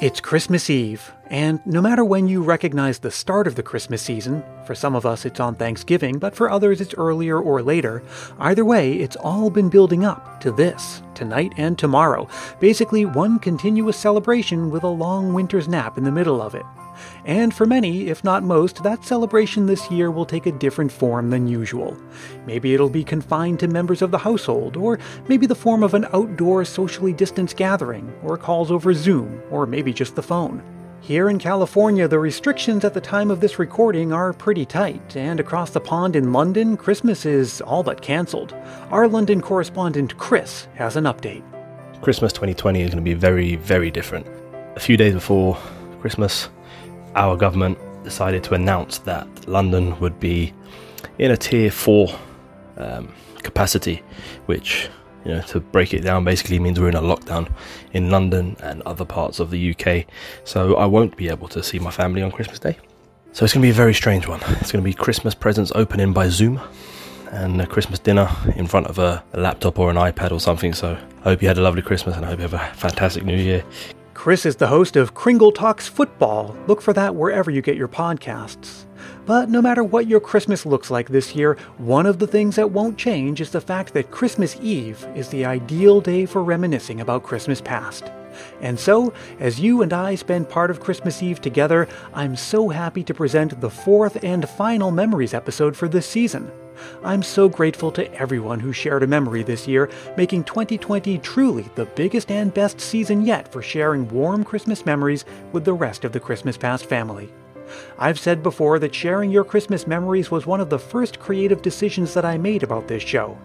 It's 0.00 0.20
Christmas 0.20 0.70
Eve, 0.70 1.12
and 1.30 1.60
no 1.66 1.82
matter 1.82 2.04
when 2.04 2.26
you 2.26 2.42
recognize 2.42 2.98
the 2.98 3.10
start 3.10 3.46
of 3.46 3.54
the 3.54 3.62
Christmas 3.62 4.00
season, 4.00 4.42
for 4.64 4.74
some 4.74 4.94
of 4.94 5.04
us 5.04 5.26
it's 5.26 5.40
on 5.40 5.54
Thanksgiving, 5.54 6.18
but 6.18 6.34
for 6.34 6.50
others 6.50 6.80
it's 6.80 6.94
earlier 6.94 7.38
or 7.38 7.62
later, 7.62 8.02
either 8.38 8.64
way, 8.64 8.94
it's 8.94 9.16
all 9.16 9.50
been 9.50 9.68
building 9.68 10.04
up 10.04 10.40
to 10.40 10.50
this, 10.50 11.02
tonight 11.14 11.52
and 11.56 11.78
tomorrow. 11.78 12.26
Basically, 12.60 13.04
one 13.04 13.38
continuous 13.38 13.98
celebration 13.98 14.70
with 14.70 14.82
a 14.84 14.88
long 14.88 15.34
winter's 15.34 15.68
nap 15.68 15.98
in 15.98 16.04
the 16.04 16.12
middle 16.12 16.40
of 16.40 16.54
it. 16.54 16.64
And 17.24 17.54
for 17.54 17.66
many, 17.66 18.08
if 18.08 18.24
not 18.24 18.42
most, 18.42 18.82
that 18.82 19.04
celebration 19.04 19.66
this 19.66 19.90
year 19.90 20.10
will 20.10 20.26
take 20.26 20.46
a 20.46 20.52
different 20.52 20.90
form 20.90 21.30
than 21.30 21.46
usual. 21.46 21.96
Maybe 22.46 22.74
it'll 22.74 22.88
be 22.88 23.04
confined 23.04 23.60
to 23.60 23.68
members 23.68 24.02
of 24.02 24.10
the 24.10 24.18
household, 24.18 24.76
or 24.76 24.98
maybe 25.28 25.46
the 25.46 25.54
form 25.54 25.82
of 25.82 25.94
an 25.94 26.06
outdoor 26.12 26.64
socially 26.64 27.12
distanced 27.12 27.56
gathering, 27.56 28.12
or 28.22 28.36
calls 28.36 28.70
over 28.70 28.94
Zoom, 28.94 29.42
or 29.50 29.66
maybe 29.66 29.92
just 29.92 30.16
the 30.16 30.22
phone. 30.22 30.62
Here 31.00 31.30
in 31.30 31.38
California, 31.38 32.06
the 32.06 32.18
restrictions 32.18 32.84
at 32.84 32.92
the 32.92 33.00
time 33.00 33.30
of 33.30 33.40
this 33.40 33.58
recording 33.58 34.12
are 34.12 34.32
pretty 34.32 34.66
tight, 34.66 35.16
and 35.16 35.40
across 35.40 35.70
the 35.70 35.80
pond 35.80 36.16
in 36.16 36.32
London, 36.32 36.76
Christmas 36.76 37.24
is 37.24 37.60
all 37.62 37.82
but 37.82 38.02
cancelled. 38.02 38.54
Our 38.90 39.08
London 39.08 39.40
correspondent 39.40 40.18
Chris 40.18 40.66
has 40.74 40.96
an 40.96 41.04
update. 41.04 41.42
Christmas 42.02 42.32
2020 42.32 42.82
is 42.82 42.90
going 42.90 43.02
to 43.02 43.10
be 43.10 43.14
very, 43.14 43.56
very 43.56 43.90
different. 43.90 44.26
A 44.76 44.80
few 44.80 44.96
days 44.96 45.14
before 45.14 45.56
Christmas, 46.00 46.50
our 47.14 47.36
government 47.36 47.78
decided 48.04 48.44
to 48.44 48.54
announce 48.54 48.98
that 48.98 49.26
London 49.48 49.98
would 50.00 50.20
be 50.20 50.52
in 51.18 51.30
a 51.30 51.36
tier 51.36 51.70
four 51.70 52.08
um, 52.76 53.12
capacity, 53.42 54.02
which, 54.46 54.90
you 55.24 55.32
know, 55.32 55.40
to 55.42 55.60
break 55.60 55.94
it 55.94 56.00
down, 56.00 56.24
basically 56.24 56.58
means 56.58 56.78
we're 56.80 56.88
in 56.88 56.94
a 56.94 57.02
lockdown 57.02 57.50
in 57.92 58.10
London 58.10 58.56
and 58.62 58.82
other 58.82 59.04
parts 59.04 59.40
of 59.40 59.50
the 59.50 59.74
UK. 59.74 60.06
So 60.44 60.76
I 60.76 60.86
won't 60.86 61.16
be 61.16 61.28
able 61.28 61.48
to 61.48 61.62
see 61.62 61.78
my 61.78 61.90
family 61.90 62.22
on 62.22 62.30
Christmas 62.30 62.58
Day. 62.58 62.78
So 63.32 63.44
it's 63.44 63.54
going 63.54 63.62
to 63.62 63.66
be 63.66 63.70
a 63.70 63.74
very 63.74 63.94
strange 63.94 64.26
one. 64.26 64.40
It's 64.60 64.72
going 64.72 64.82
to 64.82 64.88
be 64.88 64.94
Christmas 64.94 65.34
presents 65.34 65.70
opening 65.74 66.12
by 66.12 66.28
Zoom 66.28 66.60
and 67.30 67.60
a 67.60 67.66
Christmas 67.66 67.98
dinner 67.98 68.28
in 68.56 68.66
front 68.66 68.86
of 68.86 68.98
a, 68.98 69.22
laptop 69.34 69.78
or 69.78 69.90
an 69.90 69.96
iPad 69.96 70.32
or 70.32 70.40
something. 70.40 70.72
So 70.72 70.98
I 71.20 71.22
hope 71.22 71.42
you 71.42 71.48
had 71.48 71.58
a 71.58 71.62
lovely 71.62 71.82
Christmas 71.82 72.16
and 72.16 72.24
I 72.24 72.30
hope 72.30 72.38
you 72.38 72.48
have 72.48 72.54
a 72.54 72.74
fantastic 72.74 73.24
new 73.24 73.36
year. 73.36 73.64
Chris 74.14 74.44
is 74.44 74.56
the 74.56 74.66
host 74.66 74.96
of 74.96 75.14
Kringle 75.14 75.52
Talks 75.52 75.86
Football. 75.86 76.56
Look 76.66 76.80
for 76.80 76.92
that 76.94 77.14
wherever 77.14 77.50
you 77.50 77.62
get 77.62 77.76
your 77.76 77.86
podcasts. 77.86 78.86
But 79.28 79.50
no 79.50 79.60
matter 79.60 79.84
what 79.84 80.06
your 80.06 80.20
Christmas 80.20 80.64
looks 80.64 80.90
like 80.90 81.10
this 81.10 81.36
year, 81.36 81.58
one 81.76 82.06
of 82.06 82.18
the 82.18 82.26
things 82.26 82.56
that 82.56 82.70
won't 82.70 82.96
change 82.96 83.42
is 83.42 83.50
the 83.50 83.60
fact 83.60 83.92
that 83.92 84.10
Christmas 84.10 84.56
Eve 84.62 85.06
is 85.14 85.28
the 85.28 85.44
ideal 85.44 86.00
day 86.00 86.24
for 86.24 86.42
reminiscing 86.42 87.02
about 87.02 87.24
Christmas 87.24 87.60
past. 87.60 88.10
And 88.62 88.80
so, 88.80 89.12
as 89.38 89.60
you 89.60 89.82
and 89.82 89.92
I 89.92 90.14
spend 90.14 90.48
part 90.48 90.70
of 90.70 90.80
Christmas 90.80 91.22
Eve 91.22 91.42
together, 91.42 91.86
I'm 92.14 92.36
so 92.36 92.70
happy 92.70 93.04
to 93.04 93.12
present 93.12 93.60
the 93.60 93.68
fourth 93.68 94.24
and 94.24 94.48
final 94.48 94.90
Memories 94.90 95.34
episode 95.34 95.76
for 95.76 95.88
this 95.88 96.06
season. 96.06 96.50
I'm 97.04 97.22
so 97.22 97.50
grateful 97.50 97.92
to 97.92 98.10
everyone 98.14 98.60
who 98.60 98.72
shared 98.72 99.02
a 99.02 99.06
memory 99.06 99.42
this 99.42 99.68
year, 99.68 99.90
making 100.16 100.44
2020 100.44 101.18
truly 101.18 101.66
the 101.74 101.84
biggest 101.84 102.30
and 102.30 102.54
best 102.54 102.80
season 102.80 103.26
yet 103.26 103.52
for 103.52 103.60
sharing 103.60 104.08
warm 104.08 104.42
Christmas 104.42 104.86
memories 104.86 105.26
with 105.52 105.66
the 105.66 105.74
rest 105.74 106.06
of 106.06 106.12
the 106.12 106.20
Christmas 106.20 106.56
Past 106.56 106.86
family. 106.86 107.30
I've 107.98 108.18
said 108.18 108.42
before 108.42 108.78
that 108.78 108.94
sharing 108.94 109.30
your 109.30 109.44
Christmas 109.44 109.86
memories 109.86 110.30
was 110.30 110.46
one 110.46 110.60
of 110.60 110.70
the 110.70 110.78
first 110.78 111.18
creative 111.18 111.62
decisions 111.62 112.14
that 112.14 112.24
I 112.24 112.38
made 112.38 112.62
about 112.62 112.88
this 112.88 113.02
show. 113.02 113.38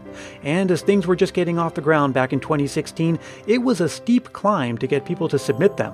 And 0.44 0.70
as 0.72 0.82
things 0.82 1.08
were 1.08 1.16
just 1.16 1.34
getting 1.34 1.58
off 1.58 1.76
the 1.76 1.82
ground 1.82 2.14
back 2.14 2.34
in 2.34 2.40
2016, 2.40 3.20
it 3.48 3.60
was 3.60 3.82
a 3.82 3.90
steep 3.90 4.34
climb 4.34 4.78
to 4.78 4.88
get 4.88 5.06
people 5.06 5.28
to 5.30 5.40
submit 5.40 5.78
them. 5.78 5.94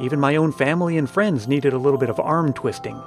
Even 0.00 0.20
my 0.20 0.36
own 0.36 0.52
family 0.52 0.98
and 0.98 1.08
friends 1.08 1.48
needed 1.48 1.72
a 1.72 1.78
little 1.78 1.98
bit 1.98 2.10
of 2.10 2.20
arm 2.20 2.52
twisting. 2.52 3.00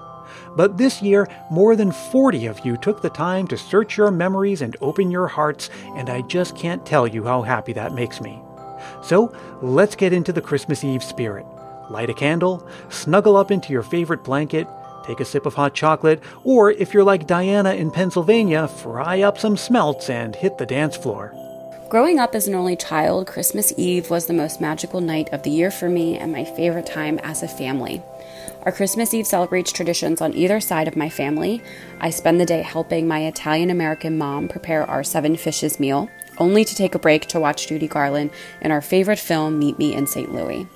But 0.55 0.77
this 0.77 1.01
year, 1.01 1.27
more 1.51 1.75
than 1.75 1.91
40 1.91 2.47
of 2.47 2.65
you 2.65 2.77
took 2.77 3.01
the 3.01 3.09
time 3.09 3.47
to 3.47 3.57
search 3.57 3.97
your 3.97 4.11
memories 4.11 4.61
and 4.61 4.75
open 4.81 5.11
your 5.11 5.27
hearts, 5.27 5.69
and 5.95 6.09
I 6.09 6.21
just 6.21 6.55
can't 6.55 6.85
tell 6.85 7.07
you 7.07 7.23
how 7.23 7.41
happy 7.41 7.73
that 7.73 7.93
makes 7.93 8.21
me. 8.21 8.41
So, 9.03 9.33
let's 9.61 9.95
get 9.95 10.13
into 10.13 10.31
the 10.31 10.41
Christmas 10.41 10.83
Eve 10.83 11.03
spirit. 11.03 11.45
Light 11.89 12.09
a 12.09 12.13
candle, 12.13 12.67
snuggle 12.89 13.35
up 13.35 13.51
into 13.51 13.73
your 13.73 13.83
favorite 13.83 14.23
blanket, 14.23 14.67
take 15.05 15.19
a 15.19 15.25
sip 15.25 15.45
of 15.45 15.55
hot 15.55 15.73
chocolate, 15.73 16.21
or 16.43 16.71
if 16.71 16.93
you're 16.93 17.03
like 17.03 17.27
Diana 17.27 17.73
in 17.73 17.89
Pennsylvania, 17.89 18.67
fry 18.67 19.21
up 19.21 19.37
some 19.37 19.57
smelts 19.57 20.09
and 20.09 20.35
hit 20.35 20.57
the 20.57 20.65
dance 20.65 20.95
floor. 20.95 21.33
Growing 21.89 22.19
up 22.19 22.35
as 22.35 22.47
an 22.47 22.53
only 22.53 22.75
child, 22.75 23.25
Christmas 23.25 23.73
Eve 23.75 24.11
was 24.11 24.27
the 24.27 24.33
most 24.33 24.61
magical 24.61 25.01
night 25.01 25.27
of 25.33 25.41
the 25.41 25.49
year 25.49 25.71
for 25.71 25.89
me 25.89 26.19
and 26.19 26.31
my 26.31 26.43
favorite 26.43 26.85
time 26.85 27.17
as 27.23 27.41
a 27.41 27.47
family. 27.47 28.03
Our 28.61 28.71
Christmas 28.71 29.11
Eve 29.11 29.25
celebrates 29.25 29.71
traditions 29.71 30.21
on 30.21 30.35
either 30.35 30.59
side 30.59 30.87
of 30.87 30.95
my 30.95 31.09
family. 31.09 31.63
I 31.99 32.11
spend 32.11 32.39
the 32.39 32.45
day 32.45 32.61
helping 32.61 33.07
my 33.07 33.25
Italian 33.25 33.71
American 33.71 34.19
mom 34.19 34.49
prepare 34.49 34.85
our 34.85 35.03
seven 35.03 35.35
fishes 35.35 35.79
meal, 35.79 36.09
only 36.37 36.63
to 36.63 36.75
take 36.75 36.93
a 36.93 36.99
break 36.99 37.25
to 37.27 37.39
watch 37.39 37.67
Judy 37.67 37.87
Garland 37.87 38.29
in 38.61 38.69
our 38.69 38.81
favorite 38.81 39.17
film, 39.17 39.57
Meet 39.57 39.79
Me 39.79 39.95
in 39.95 40.05
St. 40.05 40.31
Louis. 40.31 40.67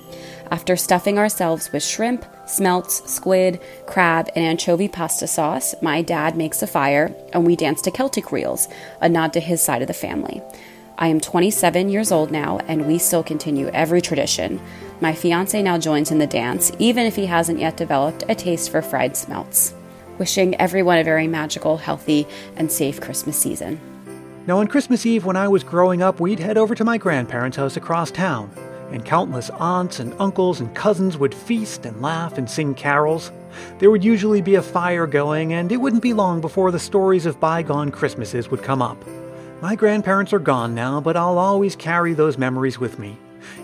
After 0.50 0.76
stuffing 0.76 1.18
ourselves 1.18 1.72
with 1.72 1.82
shrimp, 1.82 2.24
smelts, 2.46 3.10
squid, 3.10 3.60
crab, 3.86 4.28
and 4.36 4.44
anchovy 4.44 4.88
pasta 4.88 5.26
sauce, 5.26 5.74
my 5.82 6.02
dad 6.02 6.36
makes 6.36 6.62
a 6.62 6.66
fire 6.66 7.14
and 7.32 7.46
we 7.46 7.56
dance 7.56 7.80
to 7.82 7.90
Celtic 7.90 8.30
reels, 8.30 8.68
a 9.00 9.08
nod 9.08 9.32
to 9.32 9.40
his 9.40 9.62
side 9.62 9.82
of 9.82 9.88
the 9.88 9.94
family. 9.94 10.42
I 10.96 11.08
am 11.08 11.20
27 11.20 11.88
years 11.88 12.12
old 12.12 12.30
now, 12.30 12.58
and 12.68 12.86
we 12.86 12.98
still 12.98 13.24
continue 13.24 13.66
every 13.68 14.00
tradition. 14.00 14.60
My 15.00 15.12
fiance 15.12 15.60
now 15.60 15.76
joins 15.76 16.12
in 16.12 16.18
the 16.18 16.26
dance, 16.26 16.70
even 16.78 17.04
if 17.04 17.16
he 17.16 17.26
hasn't 17.26 17.58
yet 17.58 17.76
developed 17.76 18.22
a 18.28 18.34
taste 18.34 18.70
for 18.70 18.80
fried 18.80 19.16
smelts. 19.16 19.74
Wishing 20.18 20.54
everyone 20.60 20.98
a 20.98 21.04
very 21.04 21.26
magical, 21.26 21.78
healthy, 21.78 22.28
and 22.54 22.70
safe 22.70 23.00
Christmas 23.00 23.36
season. 23.36 23.80
Now, 24.46 24.58
on 24.58 24.68
Christmas 24.68 25.04
Eve 25.04 25.24
when 25.24 25.36
I 25.36 25.48
was 25.48 25.64
growing 25.64 26.00
up, 26.00 26.20
we'd 26.20 26.38
head 26.38 26.58
over 26.58 26.76
to 26.76 26.84
my 26.84 26.96
grandparents' 26.96 27.56
house 27.56 27.76
across 27.76 28.12
town, 28.12 28.50
and 28.90 29.04
countless 29.04 29.50
aunts 29.50 30.00
and 30.00 30.14
uncles 30.18 30.60
and 30.60 30.74
cousins 30.74 31.16
would 31.18 31.34
feast 31.34 31.86
and 31.86 32.00
laugh 32.00 32.38
and 32.38 32.48
sing 32.48 32.74
carols. 32.74 33.32
There 33.78 33.90
would 33.90 34.04
usually 34.04 34.42
be 34.42 34.56
a 34.56 34.62
fire 34.62 35.06
going, 35.06 35.52
and 35.52 35.70
it 35.70 35.76
wouldn't 35.76 36.02
be 36.02 36.12
long 36.12 36.40
before 36.40 36.70
the 36.70 36.78
stories 36.78 37.26
of 37.26 37.40
bygone 37.40 37.90
Christmases 37.90 38.50
would 38.50 38.62
come 38.62 38.82
up. 38.82 39.02
My 39.60 39.74
grandparents 39.74 40.32
are 40.32 40.38
gone 40.38 40.74
now, 40.74 41.00
but 41.00 41.16
I'll 41.16 41.38
always 41.38 41.76
carry 41.76 42.12
those 42.12 42.36
memories 42.38 42.78
with 42.78 42.98
me. 42.98 43.16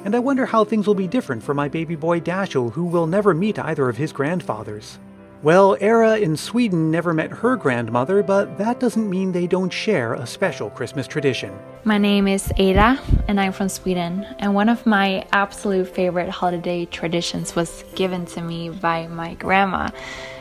And 0.04 0.14
I 0.14 0.18
wonder 0.18 0.46
how 0.46 0.64
things 0.64 0.86
will 0.86 0.94
be 0.94 1.06
different 1.06 1.42
for 1.42 1.54
my 1.54 1.68
baby 1.68 1.96
boy 1.96 2.20
Dashiell, 2.20 2.72
who 2.72 2.84
will 2.84 3.06
never 3.06 3.34
meet 3.34 3.58
either 3.58 3.88
of 3.88 3.96
his 3.96 4.12
grandfathers. 4.12 4.98
Well, 5.42 5.78
Era 5.80 6.18
in 6.18 6.36
Sweden 6.36 6.90
never 6.90 7.14
met 7.14 7.30
her 7.30 7.56
grandmother, 7.56 8.22
but 8.22 8.58
that 8.58 8.78
doesn't 8.78 9.08
mean 9.08 9.32
they 9.32 9.46
don't 9.46 9.72
share 9.72 10.12
a 10.12 10.26
special 10.26 10.68
Christmas 10.68 11.06
tradition. 11.06 11.58
My 11.84 11.96
name 11.96 12.28
is 12.28 12.52
Ada, 12.58 13.00
and 13.26 13.40
I'm 13.40 13.52
from 13.52 13.70
Sweden. 13.70 14.26
And 14.38 14.54
one 14.54 14.68
of 14.68 14.84
my 14.84 15.26
absolute 15.32 15.88
favorite 15.88 16.28
holiday 16.28 16.84
traditions 16.84 17.56
was 17.56 17.84
given 17.94 18.26
to 18.26 18.42
me 18.42 18.68
by 18.68 19.06
my 19.06 19.32
grandma. 19.32 19.88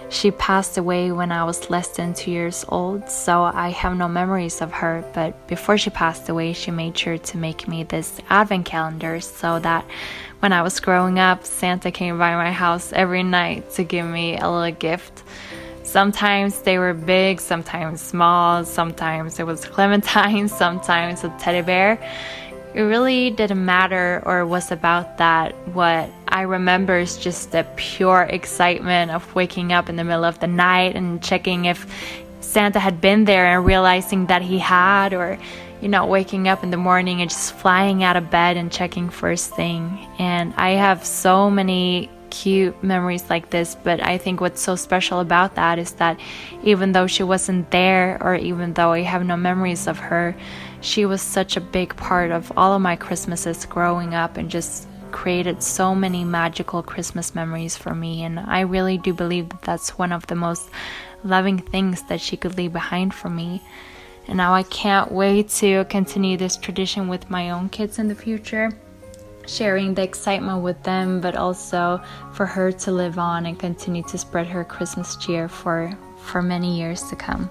She 0.09 0.31
passed 0.31 0.77
away 0.77 1.13
when 1.13 1.31
I 1.31 1.45
was 1.45 1.69
less 1.69 1.87
than 1.89 2.13
two 2.13 2.31
years 2.31 2.65
old, 2.67 3.09
so 3.09 3.43
I 3.43 3.69
have 3.69 3.95
no 3.95 4.09
memories 4.09 4.59
of 4.59 4.73
her. 4.73 5.05
But 5.13 5.47
before 5.47 5.77
she 5.77 5.91
passed 5.91 6.27
away, 6.27 6.51
she 6.51 6.71
made 6.71 6.97
sure 6.97 7.17
to 7.17 7.37
make 7.37 7.69
me 7.69 7.83
this 7.83 8.19
advent 8.29 8.65
calendar 8.65 9.21
so 9.21 9.59
that 9.59 9.85
when 10.39 10.53
I 10.53 10.61
was 10.61 10.79
growing 10.79 11.19
up, 11.19 11.45
Santa 11.45 11.91
came 11.91 12.17
by 12.17 12.35
my 12.35 12.51
house 12.51 12.93
every 12.93 13.23
night 13.23 13.71
to 13.71 13.83
give 13.83 14.05
me 14.05 14.37
a 14.37 14.49
little 14.49 14.77
gift. 14.77 15.23
Sometimes 15.83 16.61
they 16.61 16.77
were 16.77 16.93
big, 16.93 17.39
sometimes 17.41 18.01
small, 18.01 18.63
sometimes 18.63 19.39
it 19.39 19.45
was 19.45 19.65
clementine, 19.75 20.47
sometimes 20.47 21.23
a 21.23 21.29
teddy 21.39 21.61
bear 21.61 21.99
it 22.73 22.81
really 22.81 23.31
didn't 23.31 23.63
matter 23.63 24.21
or 24.25 24.45
was 24.45 24.71
about 24.71 25.17
that. 25.17 25.55
What 25.73 26.09
I 26.27 26.41
remember 26.41 26.99
is 26.99 27.17
just 27.17 27.51
the 27.51 27.65
pure 27.75 28.23
excitement 28.29 29.11
of 29.11 29.33
waking 29.33 29.73
up 29.73 29.89
in 29.89 29.95
the 29.95 30.03
middle 30.03 30.23
of 30.23 30.39
the 30.39 30.47
night 30.47 30.95
and 30.95 31.21
checking 31.21 31.65
if 31.65 31.87
Santa 32.41 32.79
had 32.79 33.01
been 33.01 33.25
there 33.25 33.45
and 33.45 33.65
realizing 33.65 34.27
that 34.27 34.41
he 34.41 34.59
had, 34.59 35.13
or, 35.13 35.37
you 35.81 35.87
know, 35.87 36.05
waking 36.05 36.47
up 36.47 36.63
in 36.63 36.71
the 36.71 36.77
morning 36.77 37.21
and 37.21 37.29
just 37.29 37.53
flying 37.53 38.03
out 38.03 38.17
of 38.17 38.29
bed 38.29 38.57
and 38.57 38.71
checking 38.71 39.09
first 39.09 39.55
thing. 39.55 40.07
And 40.17 40.53
I 40.55 40.71
have 40.71 41.05
so 41.05 41.49
many 41.49 42.09
cute 42.29 42.83
memories 42.83 43.29
like 43.29 43.49
this, 43.49 43.75
but 43.75 44.01
I 44.01 44.17
think 44.17 44.41
what's 44.41 44.61
so 44.61 44.75
special 44.75 45.19
about 45.19 45.55
that 45.55 45.79
is 45.79 45.93
that 45.93 46.19
even 46.63 46.91
though 46.91 47.07
she 47.07 47.23
wasn't 47.23 47.71
there, 47.71 48.21
or 48.21 48.35
even 48.35 48.73
though 48.73 48.91
I 48.91 49.01
have 49.01 49.25
no 49.25 49.37
memories 49.37 49.87
of 49.87 49.97
her, 49.97 50.35
she 50.81 51.05
was 51.05 51.21
such 51.21 51.57
a 51.57 51.61
big 51.61 51.95
part 51.95 52.31
of 52.31 52.51
all 52.57 52.73
of 52.73 52.81
my 52.81 52.95
Christmases 52.95 53.65
growing 53.65 54.13
up 54.13 54.37
and 54.37 54.49
just 54.49 54.87
created 55.11 55.63
so 55.63 55.95
many 55.95 56.23
magical 56.23 56.83
Christmas 56.83 57.33
memories 57.33 57.75
for 57.75 57.95
me. 57.95 58.23
And 58.23 58.39
I 58.39 58.61
really 58.61 58.97
do 58.97 59.13
believe 59.13 59.49
that 59.49 59.61
that's 59.63 59.97
one 59.97 60.11
of 60.11 60.27
the 60.27 60.35
most 60.35 60.69
loving 61.23 61.57
things 61.57 62.03
that 62.03 62.21
she 62.21 62.37
could 62.37 62.57
leave 62.57 62.73
behind 62.73 63.13
for 63.13 63.29
me. 63.29 63.61
And 64.29 64.37
now 64.37 64.53
I 64.53 64.61
can't 64.61 65.11
wait 65.11 65.49
to 65.57 65.85
continue 65.85 66.37
this 66.37 66.55
tradition 66.55 67.07
with 67.07 67.31
my 67.31 67.49
own 67.49 67.67
kids 67.67 67.97
in 67.97 68.07
the 68.07 68.15
future. 68.15 68.71
sharing 69.47 69.95
the 69.95 70.03
excitement 70.03 70.61
with 70.61 70.81
them, 70.83 71.19
but 71.19 71.35
also 71.35 71.99
for 72.33 72.45
her 72.45 72.71
to 72.71 72.91
live 72.91 73.17
on 73.17 73.47
and 73.47 73.57
continue 73.57 74.03
to 74.03 74.15
spread 74.15 74.45
her 74.45 74.63
Christmas 74.63 75.15
cheer 75.15 75.49
for, 75.49 75.91
for 76.19 76.43
many 76.43 76.77
years 76.77 77.01
to 77.09 77.15
come. 77.15 77.49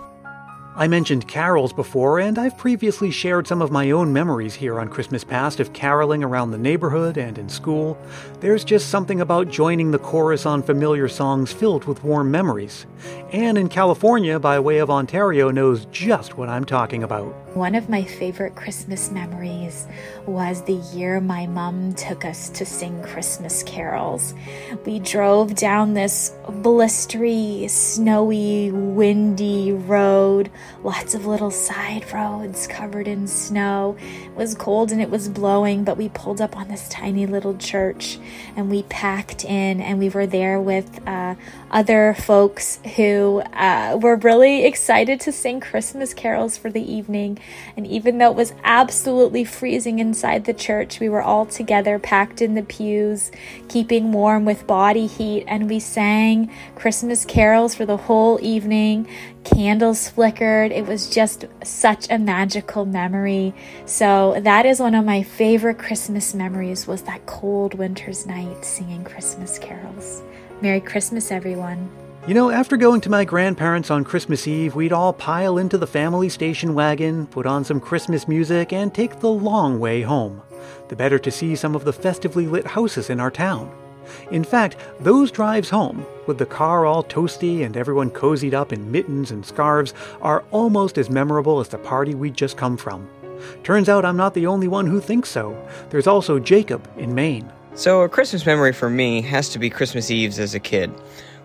I 0.79 0.87
mentioned 0.87 1.27
carols 1.27 1.73
before, 1.73 2.21
and 2.21 2.39
I've 2.39 2.57
previously 2.57 3.11
shared 3.11 3.49
some 3.49 3.61
of 3.61 3.73
my 3.73 3.91
own 3.91 4.13
memories 4.13 4.55
here 4.55 4.79
on 4.79 4.89
Christmas 4.89 5.25
Past 5.25 5.59
of 5.59 5.73
caroling 5.73 6.23
around 6.23 6.53
the 6.53 6.57
neighborhood 6.57 7.19
and 7.19 7.37
in 7.37 7.49
school. 7.49 7.99
There's 8.39 8.63
just 8.63 8.89
something 8.89 9.21
about 9.21 9.51
joining 9.51 9.91
the 9.91 9.99
chorus 9.99 10.47
on 10.47 10.63
familiar 10.63 11.09
songs 11.09 11.53
filled 11.53 11.87
with 11.87 12.05
warm 12.05 12.31
memories. 12.31 12.87
Anne 13.33 13.57
in 13.57 13.69
California, 13.69 14.39
by 14.39 14.61
way 14.61 14.79
of 14.79 14.89
Ontario, 14.89 15.51
knows 15.51 15.87
just 15.87 16.39
what 16.39 16.49
I'm 16.49 16.65
talking 16.65 17.03
about. 17.03 17.35
One 17.59 17.75
of 17.75 17.89
my 17.89 18.05
favorite 18.05 18.55
Christmas 18.55 19.11
memories 19.11 19.89
was 20.27 20.63
the 20.63 20.81
year 20.95 21.21
my 21.21 21.49
mom 21.49 21.93
took 21.95 22.25
us 22.25 22.51
to 22.51 22.65
sing 22.65 23.03
Christmas 23.03 23.65
carols. 23.65 24.33
We 24.87 25.01
drove 25.01 25.57
down 25.57 25.95
this 25.95 26.33
blistery, 26.45 27.69
snowy, 27.69 28.71
windy 28.71 29.73
road, 29.73 30.53
lots 30.85 31.15
of 31.15 31.27
little 31.27 31.51
side 31.51 32.11
roads 32.13 32.69
covered 32.69 33.09
in 33.09 33.27
snow. 33.27 33.97
It 33.99 34.37
was 34.37 34.55
cold 34.55 34.93
and 34.93 35.03
it 35.03 35.11
was 35.11 35.29
blowing, 35.29 35.83
but 35.83 35.97
we 35.97 36.11
pulled 36.11 36.41
up 36.41 36.57
on 36.57 36.69
this 36.69 36.89
tiny 36.89 37.27
little 37.27 37.57
church 37.57 38.21
and 38.55 38.71
we 38.71 38.85
packed 38.85 39.45
in, 39.45 39.81
and 39.81 39.99
we 39.99 40.11
were 40.11 40.29
there 40.29 40.61
with 40.61 41.01
uh, 41.09 41.35
other 41.73 42.15
folks 42.15 42.79
who 42.95 43.41
uh, 43.53 43.99
were 44.01 44.15
really 44.15 44.65
excited 44.65 45.19
to 45.23 45.33
sing 45.33 45.59
Christmas 45.59 46.15
carols 46.15 46.57
for 46.57 46.71
the 46.71 46.93
evening. 46.93 47.41
And 47.77 47.87
even 47.87 48.19
though 48.19 48.31
it 48.31 48.37
was 48.37 48.55
absolutely 48.65 49.45
freezing 49.45 49.99
inside 49.99 50.45
the 50.45 50.55
church, 50.55 51.01
we 51.01 51.09
were 51.09 51.23
all 51.23 51.47
together, 51.47 51.99
packed 51.99 52.43
in 52.43 52.55
the 52.55 52.63
pews, 52.63 53.31
keeping 53.69 54.13
warm 54.13 54.45
with 54.45 54.67
body 54.67 55.07
heat, 55.07 55.45
and 55.47 55.69
we 55.69 55.81
sang 55.81 56.51
Christmas 56.75 57.25
carols 57.25 57.75
for 57.75 57.87
the 57.87 57.97
whole 57.97 58.39
evening. 58.43 59.09
Candles 59.45 60.09
flickered. 60.09 60.73
It 60.73 60.87
was 60.87 61.09
just 61.09 61.47
such 61.65 62.11
a 62.11 62.19
magical 62.19 62.85
memory. 62.85 63.55
So 63.87 64.39
that 64.41 64.67
is 64.67 64.81
one 64.81 64.95
of 64.95 65.05
my 65.05 65.23
favorite 65.23 65.79
Christmas 65.79 66.35
memories 66.35 66.87
was 66.87 67.03
that 67.03 67.27
cold 67.27 67.75
winter's 67.75 68.27
night 68.27 68.65
singing 68.65 69.05
Christmas 69.05 69.59
carols. 69.59 70.23
Merry 70.61 70.81
Christmas, 70.81 71.31
everyone. 71.31 71.89
You 72.29 72.35
know, 72.35 72.51
after 72.51 72.77
going 72.77 73.01
to 73.01 73.11
my 73.11 73.25
grandparents 73.25 73.91
on 73.91 74.05
Christmas 74.05 74.47
Eve, 74.47 74.75
we'd 74.75 74.93
all 74.93 75.15
pile 75.15 75.57
into 75.57 75.79
the 75.79 75.87
family 75.87 76.29
station 76.29 76.75
wagon, 76.75 77.27
put 77.27 77.47
on 77.47 77.65
some 77.65 77.81
Christmas 77.81 78.29
music, 78.29 78.71
and 78.71 78.93
take 78.93 79.21
the 79.21 79.31
long 79.31 79.81
way 79.81 80.03
home. 80.03 80.43
The 80.89 80.95
better 80.95 81.19
to 81.21 81.31
see 81.31 81.57
some 81.57 81.75
of 81.75 81.87
the 81.87 81.93
festively 81.95 82.47
lit 82.47 82.67
houses 82.67 83.09
in 83.09 83.19
our 83.19 83.31
town. 83.31 83.75
In 84.31 84.45
fact, 84.45 84.77
those 85.01 85.31
drives 85.31 85.71
home, 85.71 86.05
with 86.27 86.37
the 86.37 86.45
car 86.45 86.85
all 86.85 87.03
toasty 87.03 87.65
and 87.65 87.79
everyone 87.79 88.11
cozied 88.11 88.53
up 88.53 88.75
in 88.75 88.93
mittens 88.93 89.31
and 89.31 89.47
scarves, 89.47 89.95
are 90.21 90.45
almost 90.51 90.99
as 90.99 91.09
memorable 91.09 91.61
as 91.61 91.69
the 91.69 91.79
party 91.79 92.15
we'd 92.15 92.37
just 92.37 92.59
come 92.59 92.77
from. 92.77 93.09
Turns 93.65 93.89
out 93.89 94.05
I'm 94.05 94.19
not 94.19 94.35
the 94.35 94.49
only 94.49 94.69
one 94.69 94.87
who 94.87 95.01
thinks 95.01 95.31
so. 95.31 95.57
There's 95.89 96.07
also 96.07 96.39
Jacob 96.39 96.91
in 96.99 97.15
Maine. 97.15 97.51
So, 97.75 98.03
a 98.03 98.09
Christmas 98.09 98.45
memory 98.45 98.75
for 98.75 98.91
me 98.91 99.23
has 99.23 99.49
to 99.51 99.59
be 99.59 99.71
Christmas 99.71 100.11
Eves 100.11 100.39
as 100.39 100.55
a 100.55 100.61
kid. 100.61 100.93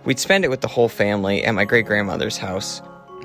We'd 0.05 0.19
spend 0.19 0.43
it 0.43 0.49
with 0.49 0.61
the 0.61 0.67
whole 0.67 0.89
family 0.89 1.43
at 1.43 1.53
my 1.53 1.63
great 1.63 1.85
grandmother's 1.85 2.37
house. 2.37 2.81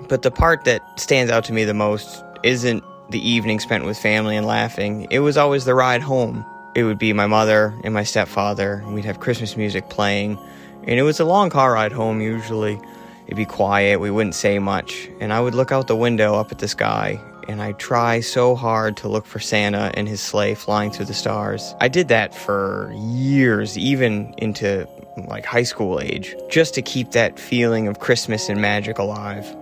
But 0.09 0.23
the 0.23 0.31
part 0.31 0.65
that 0.65 0.83
stands 0.99 1.33
out 1.33 1.45
to 1.45 1.53
me 1.53 1.65
the 1.65 1.75
most 1.75 2.25
isn't 2.45 2.85
the 3.11 3.27
evening 3.27 3.59
spent 3.59 3.85
with 3.85 3.99
family 3.99 4.37
and 4.37 4.47
laughing. 4.47 5.09
It 5.11 5.19
was 5.21 5.37
always 5.37 5.65
the 5.65 5.75
ride 5.75 6.03
home. 6.03 6.47
It 6.77 6.85
would 6.85 6.99
be 6.99 7.13
my 7.13 7.27
mother 7.27 7.75
and 7.83 7.93
my 7.93 8.05
stepfather. 8.05 8.85
We'd 8.87 9.05
have 9.05 9.19
Christmas 9.19 9.57
music 9.57 9.89
playing. 9.89 10.39
And 10.85 11.01
it 11.01 11.03
was 11.03 11.19
a 11.19 11.25
long 11.25 11.51
car 11.51 11.73
ride 11.73 11.93
home 11.93 12.21
usually. 12.21 12.81
It'd 13.27 13.37
be 13.37 13.45
quiet, 13.45 13.99
we 13.99 14.11
wouldn't 14.11 14.37
say 14.37 14.59
much. 14.61 15.09
And 15.21 15.33
I 15.33 15.41
would 15.41 15.55
look 15.55 15.73
out 15.73 15.89
the 15.89 15.97
window 15.97 16.37
up 16.37 16.53
at 16.53 16.59
the 16.59 16.69
sky 16.69 17.21
and 17.49 17.63
I'd 17.63 17.79
try 17.79 18.21
so 18.21 18.55
hard 18.55 18.99
to 18.99 19.09
look 19.09 19.27
for 19.27 19.41
Santa 19.41 19.91
and 19.95 20.07
his 20.07 20.21
sleigh 20.21 20.55
flying 20.55 20.91
through 20.91 21.07
the 21.07 21.15
stars. 21.15 21.75
I 21.81 21.89
did 21.89 22.09
that 22.09 22.35
for 22.35 22.93
years, 22.95 23.77
even 23.79 24.35
into 24.37 24.87
like 25.27 25.45
high 25.45 25.63
school 25.63 26.01
age, 26.01 26.35
just 26.49 26.75
to 26.75 26.83
keep 26.83 27.13
that 27.13 27.39
feeling 27.39 27.89
of 27.89 27.99
Christmas 27.99 28.49
and 28.49 28.61
magic 28.61 28.99
alive. 28.99 29.57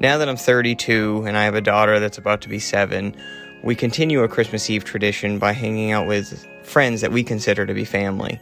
Now 0.00 0.18
that 0.18 0.28
I'm 0.28 0.36
32 0.36 1.24
and 1.26 1.36
I 1.36 1.44
have 1.44 1.54
a 1.54 1.60
daughter 1.60 2.00
that's 2.00 2.18
about 2.18 2.40
to 2.42 2.48
be 2.48 2.58
seven, 2.58 3.14
we 3.62 3.74
continue 3.74 4.22
a 4.22 4.28
Christmas 4.28 4.70
Eve 4.70 4.84
tradition 4.84 5.38
by 5.38 5.52
hanging 5.52 5.92
out 5.92 6.06
with 6.06 6.46
friends 6.64 7.02
that 7.02 7.12
we 7.12 7.22
consider 7.22 7.66
to 7.66 7.74
be 7.74 7.84
family. 7.84 8.40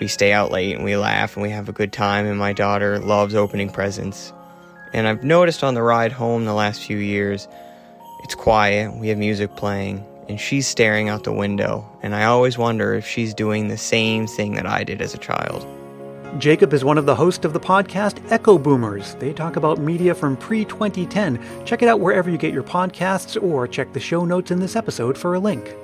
We 0.00 0.08
stay 0.08 0.32
out 0.32 0.50
late 0.50 0.74
and 0.74 0.84
we 0.84 0.96
laugh 0.96 1.36
and 1.36 1.42
we 1.42 1.50
have 1.50 1.68
a 1.68 1.72
good 1.72 1.92
time, 1.92 2.26
and 2.26 2.38
my 2.38 2.52
daughter 2.52 2.98
loves 2.98 3.34
opening 3.34 3.70
presents. 3.70 4.32
And 4.92 5.06
I've 5.06 5.24
noticed 5.24 5.62
on 5.62 5.74
the 5.74 5.82
ride 5.82 6.12
home 6.12 6.44
the 6.44 6.54
last 6.54 6.82
few 6.82 6.96
years, 6.96 7.46
it's 8.24 8.34
quiet, 8.34 8.96
we 8.96 9.08
have 9.08 9.18
music 9.18 9.56
playing, 9.56 10.04
and 10.28 10.40
she's 10.40 10.66
staring 10.66 11.08
out 11.08 11.24
the 11.24 11.32
window, 11.32 11.84
and 12.02 12.14
I 12.14 12.24
always 12.24 12.58
wonder 12.58 12.94
if 12.94 13.06
she's 13.06 13.34
doing 13.34 13.68
the 13.68 13.76
same 13.76 14.26
thing 14.26 14.54
that 14.54 14.66
I 14.66 14.84
did 14.84 15.00
as 15.00 15.14
a 15.14 15.18
child. 15.18 15.66
Jacob 16.38 16.72
is 16.74 16.84
one 16.84 16.98
of 16.98 17.06
the 17.06 17.14
hosts 17.14 17.44
of 17.44 17.52
the 17.52 17.60
podcast 17.60 18.20
Echo 18.30 18.58
Boomers. 18.58 19.14
They 19.14 19.32
talk 19.32 19.56
about 19.56 19.78
media 19.78 20.14
from 20.14 20.36
pre 20.36 20.64
2010. 20.64 21.38
Check 21.64 21.82
it 21.82 21.88
out 21.88 22.00
wherever 22.00 22.28
you 22.30 22.36
get 22.36 22.52
your 22.52 22.62
podcasts 22.62 23.42
or 23.42 23.66
check 23.66 23.92
the 23.92 24.00
show 24.00 24.24
notes 24.24 24.50
in 24.50 24.60
this 24.60 24.76
episode 24.76 25.16
for 25.16 25.34
a 25.34 25.40
link. 25.40 25.74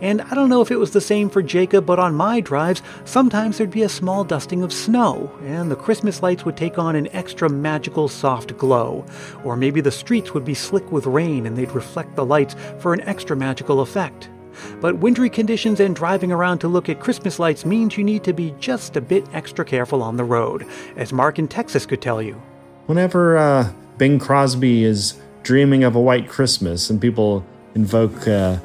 And 0.00 0.22
I 0.22 0.34
don't 0.34 0.48
know 0.48 0.60
if 0.60 0.70
it 0.70 0.78
was 0.78 0.92
the 0.92 1.00
same 1.00 1.30
for 1.30 1.42
Jacob, 1.42 1.86
but 1.86 1.98
on 1.98 2.14
my 2.14 2.40
drives, 2.40 2.82
sometimes 3.04 3.58
there'd 3.58 3.70
be 3.70 3.82
a 3.82 3.88
small 3.88 4.24
dusting 4.24 4.62
of 4.62 4.72
snow, 4.72 5.30
and 5.44 5.70
the 5.70 5.76
Christmas 5.76 6.22
lights 6.22 6.44
would 6.44 6.56
take 6.56 6.78
on 6.78 6.96
an 6.96 7.08
extra 7.12 7.48
magical 7.48 8.08
soft 8.08 8.56
glow. 8.56 9.04
Or 9.44 9.56
maybe 9.56 9.80
the 9.80 9.90
streets 9.90 10.34
would 10.34 10.44
be 10.44 10.54
slick 10.54 10.90
with 10.90 11.06
rain 11.06 11.46
and 11.46 11.56
they'd 11.56 11.72
reflect 11.72 12.16
the 12.16 12.24
lights 12.24 12.56
for 12.78 12.92
an 12.92 13.00
extra 13.02 13.36
magical 13.36 13.80
effect. 13.80 14.28
But 14.80 14.98
wintry 14.98 15.30
conditions 15.30 15.80
and 15.80 15.94
driving 15.94 16.32
around 16.32 16.58
to 16.58 16.68
look 16.68 16.88
at 16.88 17.00
Christmas 17.00 17.38
lights 17.38 17.64
means 17.64 17.96
you 17.96 18.04
need 18.04 18.24
to 18.24 18.32
be 18.32 18.54
just 18.58 18.96
a 18.96 19.00
bit 19.00 19.24
extra 19.32 19.64
careful 19.64 20.02
on 20.02 20.16
the 20.16 20.24
road, 20.24 20.66
as 20.96 21.12
Mark 21.12 21.38
in 21.38 21.48
Texas 21.48 21.86
could 21.86 22.02
tell 22.02 22.20
you. 22.20 22.40
Whenever 22.86 23.38
uh, 23.38 23.72
Bing 23.98 24.18
Crosby 24.18 24.84
is 24.84 25.20
dreaming 25.42 25.84
of 25.84 25.94
a 25.94 26.00
white 26.00 26.28
Christmas 26.28 26.90
and 26.90 27.00
people 27.00 27.44
invoke 27.74 28.26
uh, 28.26 28.58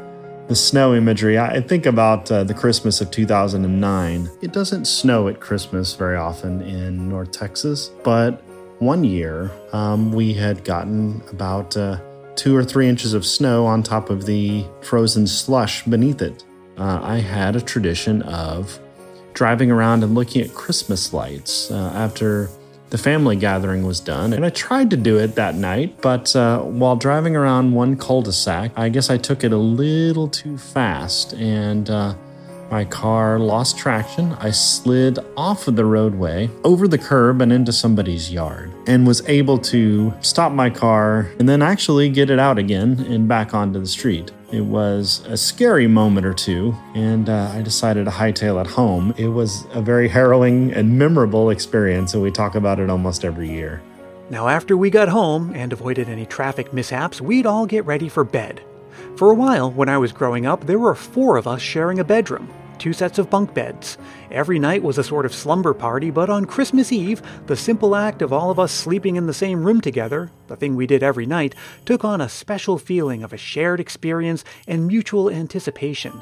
the 0.47 0.56
snow 0.56 0.94
imagery, 0.94 1.39
I 1.39 1.59
think 1.59 1.86
about 1.86 2.31
uh, 2.31 2.44
the 2.44 2.54
Christmas 2.54 3.02
of 3.02 3.09
2009. 3.09 4.30
It 4.42 4.54
doesn't 4.54 4.85
snow 4.85 5.28
at 5.28 5.40
Christmas 5.40 5.95
very 5.95 6.18
often 6.18 6.61
in 6.61 7.09
North 7.09 7.31
Texas, 7.31 7.90
but 8.04 8.44
one 8.80 9.04
year 9.04 9.52
um, 9.73 10.11
we 10.11 10.33
had 10.33 10.64
gotten 10.64 11.23
about 11.31 11.75
uh, 11.75 11.99
two 12.35 12.56
or 12.56 12.64
three 12.64 12.87
inches 12.87 13.14
of 13.14 13.25
snow 13.25 13.66
on 13.66 13.81
top 13.81 14.09
of 14.09 14.25
the 14.25 14.66
frozen 14.81 15.25
slush 15.25 15.83
beneath 15.85 16.21
it. 16.21 16.44
Uh, 16.78 16.99
I 17.02 17.18
had 17.18 17.56
a 17.56 17.61
tradition 17.61 18.21
of 18.23 18.80
driving 19.33 19.71
around 19.71 20.04
and 20.04 20.14
looking 20.14 20.42
at 20.42 20.54
Christmas 20.54 21.11
lights 21.11 21.71
uh, 21.71 21.92
after 21.95 22.49
the 22.95 23.04
family 23.04 23.35
gathering 23.35 23.85
was 23.85 23.99
done, 23.99 24.31
and 24.31 24.45
I 24.45 24.49
tried 24.49 24.90
to 24.92 24.95
do 24.95 25.18
it 25.18 25.35
that 25.35 25.56
night, 25.56 26.02
but 26.02 26.33
uh, 26.33 26.61
while 26.61 26.95
driving 26.95 27.35
around 27.35 27.73
one 27.73 27.97
cul 27.97 28.21
de 28.21 28.31
sac, 28.31 28.71
I 28.78 28.87
guess 28.87 29.09
I 29.09 29.18
took 29.18 29.44
it 29.44 29.52
a 29.52 29.57
little 29.57 30.30
too 30.30 30.57
fast 30.57 31.33
and 31.33 31.90
uh, 31.90 32.16
my 32.71 32.85
car 32.85 33.37
lost 33.37 33.78
traction. 33.78 34.31
I 34.40 34.52
slid 34.52 35.19
off 35.35 35.68
of 35.68 35.75
the 35.75 35.83
roadway, 35.83 36.49
over 36.64 36.87
the 36.87 36.97
curb, 36.97 37.42
and 37.42 37.52
into 37.52 37.73
somebody's 37.73 38.31
yard, 38.31 38.71
and 38.87 39.06
was 39.06 39.28
able 39.28 39.57
to 39.57 40.14
stop 40.21 40.54
my 40.54 40.69
car 40.69 41.30
and 41.37 41.49
then 41.49 41.61
actually 41.61 42.07
get 42.07 42.30
it 42.30 42.40
out 42.40 42.57
again 42.57 43.06
and 43.09 43.28
back 43.28 43.54
onto 43.54 43.78
the 43.78 43.87
street. 43.87 44.31
It 44.52 44.61
was 44.61 45.25
a 45.28 45.37
scary 45.37 45.87
moment 45.87 46.25
or 46.25 46.33
two, 46.33 46.75
and 46.94 47.30
uh, 47.30 47.52
I 47.54 47.61
decided 47.61 48.06
to 48.06 48.11
hightail 48.11 48.61
it 48.61 48.68
home. 48.68 49.14
It 49.18 49.30
was 49.30 49.66
a 49.71 49.81
very 49.81 50.07
harrowing 50.07 50.71
and 50.71 50.99
memorable 50.99 51.49
experience, 51.49 52.14
and 52.14 52.21
we 52.21 52.31
talk 52.31 52.56
about 52.56 52.80
it 52.80 52.90
almost 52.90 53.25
every 53.25 53.49
year. 53.49 53.81
Now, 54.30 54.47
after 54.47 54.78
we 54.78 54.90
got 54.90 55.09
home 55.09 55.52
and 55.56 55.73
avoided 55.73 56.09
any 56.09 56.25
traffic 56.25 56.73
mishaps, 56.73 57.21
we'd 57.21 57.45
all 57.45 57.66
get 57.66 57.85
ready 57.85 58.07
for 58.07 58.23
bed. 58.23 58.61
For 59.18 59.31
a 59.31 59.35
while, 59.35 59.71
when 59.71 59.90
I 59.90 59.97
was 59.97 60.11
growing 60.11 60.45
up, 60.45 60.66
there 60.66 60.80
were 60.80 60.95
four 60.95 61.37
of 61.37 61.47
us 61.47 61.61
sharing 61.61 61.99
a 61.99 62.04
bedroom, 62.04 62.49
two 62.75 62.94
sets 62.94 63.17
of 63.17 63.29
bunk 63.29 63.53
beds. 63.53 63.97
Every 64.31 64.59
night 64.59 64.83
was 64.83 64.97
a 64.97 65.03
sort 65.03 65.25
of 65.25 65.33
slumber 65.33 65.73
party, 65.73 66.11
but 66.11 66.29
on 66.29 66.45
Christmas 66.45 66.91
Eve, 66.91 67.21
the 67.47 67.55
simple 67.55 67.95
act 67.95 68.21
of 68.21 68.31
all 68.31 68.51
of 68.51 68.59
us 68.59 68.71
sleeping 68.71 69.15
in 69.15 69.27
the 69.27 69.33
same 69.33 69.63
room 69.63 69.81
together, 69.81 70.31
the 70.47 70.55
thing 70.55 70.75
we 70.75 70.87
did 70.87 71.03
every 71.03 71.25
night, 71.25 71.55
took 71.85 72.03
on 72.03 72.21
a 72.21 72.29
special 72.29 72.77
feeling 72.77 73.23
of 73.23 73.33
a 73.33 73.37
shared 73.37 73.79
experience 73.79 74.44
and 74.67 74.87
mutual 74.87 75.29
anticipation. 75.29 76.21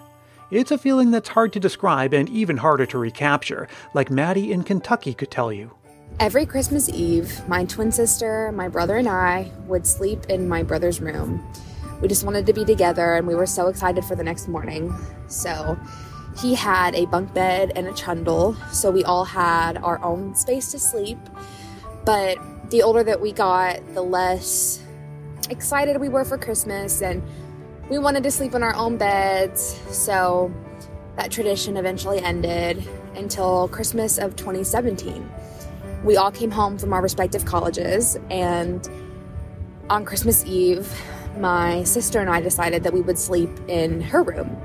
It's 0.51 0.71
a 0.71 0.77
feeling 0.77 1.11
that's 1.11 1.29
hard 1.29 1.51
to 1.53 1.59
describe 1.59 2.13
and 2.13 2.29
even 2.29 2.57
harder 2.57 2.85
to 2.85 2.97
recapture, 2.97 3.67
like 3.93 4.11
Maddie 4.11 4.51
in 4.51 4.63
Kentucky 4.63 5.13
could 5.13 5.31
tell 5.31 5.51
you. 5.51 5.71
Every 6.19 6.45
Christmas 6.45 6.89
Eve, 6.89 7.41
my 7.47 7.65
twin 7.65 7.91
sister, 7.91 8.51
my 8.51 8.67
brother, 8.67 8.97
and 8.97 9.09
I 9.09 9.51
would 9.65 9.87
sleep 9.87 10.25
in 10.29 10.47
my 10.47 10.61
brother's 10.61 11.01
room. 11.01 11.43
We 12.01 12.07
just 12.07 12.23
wanted 12.23 12.45
to 12.45 12.53
be 12.53 12.65
together 12.65 13.15
and 13.15 13.25
we 13.25 13.33
were 13.33 13.45
so 13.45 13.67
excited 13.67 14.03
for 14.05 14.15
the 14.15 14.23
next 14.23 14.47
morning. 14.47 14.93
So, 15.27 15.77
he 16.37 16.55
had 16.55 16.95
a 16.95 17.05
bunk 17.05 17.33
bed 17.33 17.71
and 17.75 17.87
a 17.87 17.93
trundle, 17.93 18.55
so 18.71 18.89
we 18.89 19.03
all 19.03 19.25
had 19.25 19.77
our 19.77 20.03
own 20.03 20.35
space 20.35 20.71
to 20.71 20.79
sleep. 20.79 21.17
But 22.05 22.37
the 22.69 22.81
older 22.81 23.03
that 23.03 23.21
we 23.21 23.31
got, 23.31 23.81
the 23.93 24.01
less 24.01 24.81
excited 25.49 25.99
we 25.99 26.09
were 26.09 26.25
for 26.25 26.37
Christmas, 26.37 27.01
and 27.01 27.21
we 27.89 27.99
wanted 27.99 28.23
to 28.23 28.31
sleep 28.31 28.55
in 28.55 28.63
our 28.63 28.75
own 28.75 28.97
beds. 28.97 29.79
So 29.89 30.51
that 31.17 31.31
tradition 31.31 31.77
eventually 31.77 32.19
ended 32.19 32.87
until 33.15 33.67
Christmas 33.67 34.17
of 34.17 34.35
2017. 34.35 35.29
We 36.03 36.17
all 36.17 36.31
came 36.31 36.51
home 36.51 36.77
from 36.77 36.93
our 36.93 37.01
respective 37.01 37.45
colleges, 37.45 38.17
and 38.31 38.89
on 39.89 40.03
Christmas 40.03 40.43
Eve, 40.45 40.91
my 41.37 41.83
sister 41.83 42.19
and 42.19 42.29
I 42.29 42.41
decided 42.41 42.83
that 42.83 42.93
we 42.93 43.01
would 43.01 43.19
sleep 43.19 43.49
in 43.67 44.01
her 44.01 44.23
room 44.23 44.59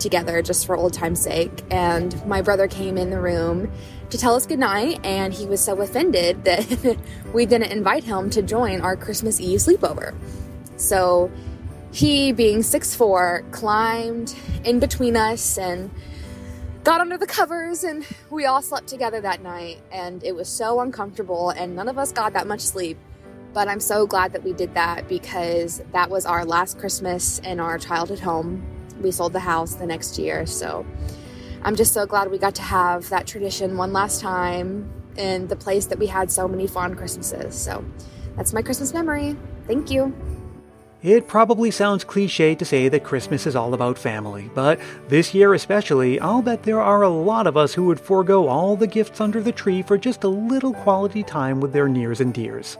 together 0.00 0.42
just 0.42 0.66
for 0.66 0.76
old 0.76 0.92
time's 0.92 1.22
sake. 1.22 1.62
And 1.70 2.24
my 2.26 2.42
brother 2.42 2.66
came 2.66 2.98
in 2.98 3.10
the 3.10 3.20
room 3.20 3.70
to 4.10 4.18
tell 4.18 4.34
us 4.34 4.46
goodnight, 4.46 5.04
and 5.04 5.32
he 5.32 5.46
was 5.46 5.60
so 5.60 5.80
offended 5.80 6.44
that 6.44 6.98
we 7.32 7.46
didn't 7.46 7.70
invite 7.70 8.04
him 8.04 8.30
to 8.30 8.42
join 8.42 8.80
our 8.80 8.96
Christmas 8.96 9.40
Eve 9.40 9.60
sleepover. 9.60 10.14
So 10.76 11.30
he, 11.92 12.32
being 12.32 12.62
six 12.62 12.94
four, 12.94 13.44
climbed 13.50 14.34
in 14.64 14.78
between 14.78 15.16
us 15.16 15.58
and 15.58 15.90
got 16.84 17.00
under 17.00 17.18
the 17.18 17.26
covers, 17.26 17.84
and 17.84 18.06
we 18.30 18.46
all 18.46 18.62
slept 18.62 18.88
together 18.88 19.20
that 19.20 19.42
night. 19.42 19.80
And 19.92 20.22
it 20.24 20.34
was 20.34 20.48
so 20.48 20.80
uncomfortable, 20.80 21.50
and 21.50 21.76
none 21.76 21.88
of 21.88 21.98
us 21.98 22.12
got 22.12 22.32
that 22.32 22.46
much 22.46 22.60
sleep. 22.60 22.98
But 23.52 23.66
I'm 23.66 23.80
so 23.80 24.06
glad 24.06 24.32
that 24.32 24.44
we 24.44 24.52
did 24.52 24.74
that 24.74 25.08
because 25.08 25.82
that 25.92 26.08
was 26.08 26.24
our 26.24 26.44
last 26.44 26.78
Christmas 26.78 27.40
in 27.40 27.58
our 27.58 27.78
childhood 27.78 28.20
home 28.20 28.64
we 29.00 29.10
sold 29.10 29.32
the 29.32 29.40
house 29.40 29.74
the 29.74 29.86
next 29.86 30.18
year. 30.18 30.46
So 30.46 30.86
I'm 31.62 31.76
just 31.76 31.92
so 31.92 32.06
glad 32.06 32.30
we 32.30 32.38
got 32.38 32.54
to 32.56 32.62
have 32.62 33.08
that 33.10 33.26
tradition 33.26 33.76
one 33.76 33.92
last 33.92 34.20
time 34.20 34.90
in 35.16 35.48
the 35.48 35.56
place 35.56 35.86
that 35.86 35.98
we 35.98 36.06
had 36.06 36.30
so 36.30 36.48
many 36.48 36.66
fond 36.66 36.96
Christmases. 36.96 37.54
So 37.54 37.84
that's 38.36 38.52
my 38.52 38.62
Christmas 38.62 38.94
memory. 38.94 39.36
Thank 39.66 39.90
you. 39.90 40.14
It 41.02 41.26
probably 41.26 41.70
sounds 41.70 42.04
cliche 42.04 42.54
to 42.54 42.64
say 42.64 42.90
that 42.90 43.04
Christmas 43.04 43.46
is 43.46 43.56
all 43.56 43.72
about 43.72 43.96
family, 43.96 44.50
but 44.54 44.78
this 45.08 45.32
year 45.32 45.54
especially, 45.54 46.20
I'll 46.20 46.42
bet 46.42 46.62
there 46.62 46.82
are 46.82 47.02
a 47.02 47.08
lot 47.08 47.46
of 47.46 47.56
us 47.56 47.72
who 47.72 47.86
would 47.86 47.98
forego 47.98 48.48
all 48.48 48.76
the 48.76 48.86
gifts 48.86 49.18
under 49.18 49.40
the 49.40 49.50
tree 49.50 49.80
for 49.80 49.96
just 49.96 50.24
a 50.24 50.28
little 50.28 50.74
quality 50.74 51.22
time 51.22 51.58
with 51.58 51.72
their 51.72 51.88
nears 51.88 52.20
and 52.20 52.34
dears. 52.34 52.76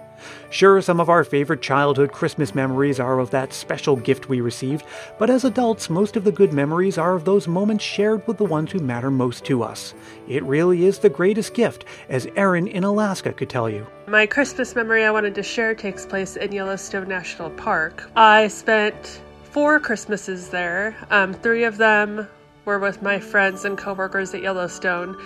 Sure, 0.50 0.80
some 0.80 1.00
of 1.00 1.08
our 1.08 1.24
favorite 1.24 1.62
childhood 1.62 2.12
Christmas 2.12 2.54
memories 2.54 2.98
are 2.98 3.18
of 3.18 3.30
that 3.30 3.52
special 3.52 3.96
gift 3.96 4.28
we 4.28 4.40
received, 4.40 4.84
but 5.18 5.30
as 5.30 5.44
adults, 5.44 5.90
most 5.90 6.16
of 6.16 6.24
the 6.24 6.32
good 6.32 6.52
memories 6.52 6.98
are 6.98 7.14
of 7.14 7.24
those 7.24 7.46
moments 7.46 7.84
shared 7.84 8.26
with 8.26 8.36
the 8.38 8.44
ones 8.44 8.72
who 8.72 8.78
matter 8.78 9.10
most 9.10 9.44
to 9.44 9.62
us. 9.62 9.94
It 10.28 10.42
really 10.44 10.84
is 10.86 10.98
the 10.98 11.08
greatest 11.08 11.54
gift, 11.54 11.84
as 12.08 12.26
Erin 12.36 12.66
in 12.66 12.84
Alaska 12.84 13.32
could 13.32 13.48
tell 13.48 13.68
you. 13.68 13.86
My 14.06 14.26
Christmas 14.26 14.74
memory 14.74 15.04
I 15.04 15.10
wanted 15.10 15.34
to 15.36 15.42
share 15.42 15.74
takes 15.74 16.04
place 16.04 16.36
in 16.36 16.52
Yellowstone 16.52 17.08
National 17.08 17.50
Park. 17.50 18.10
I 18.16 18.48
spent 18.48 19.20
four 19.44 19.80
Christmases 19.80 20.48
there. 20.48 20.96
Um, 21.10 21.34
three 21.34 21.64
of 21.64 21.76
them 21.76 22.28
were 22.64 22.78
with 22.78 23.02
my 23.02 23.18
friends 23.18 23.64
and 23.64 23.76
coworkers 23.76 24.34
at 24.34 24.42
Yellowstone, 24.42 25.16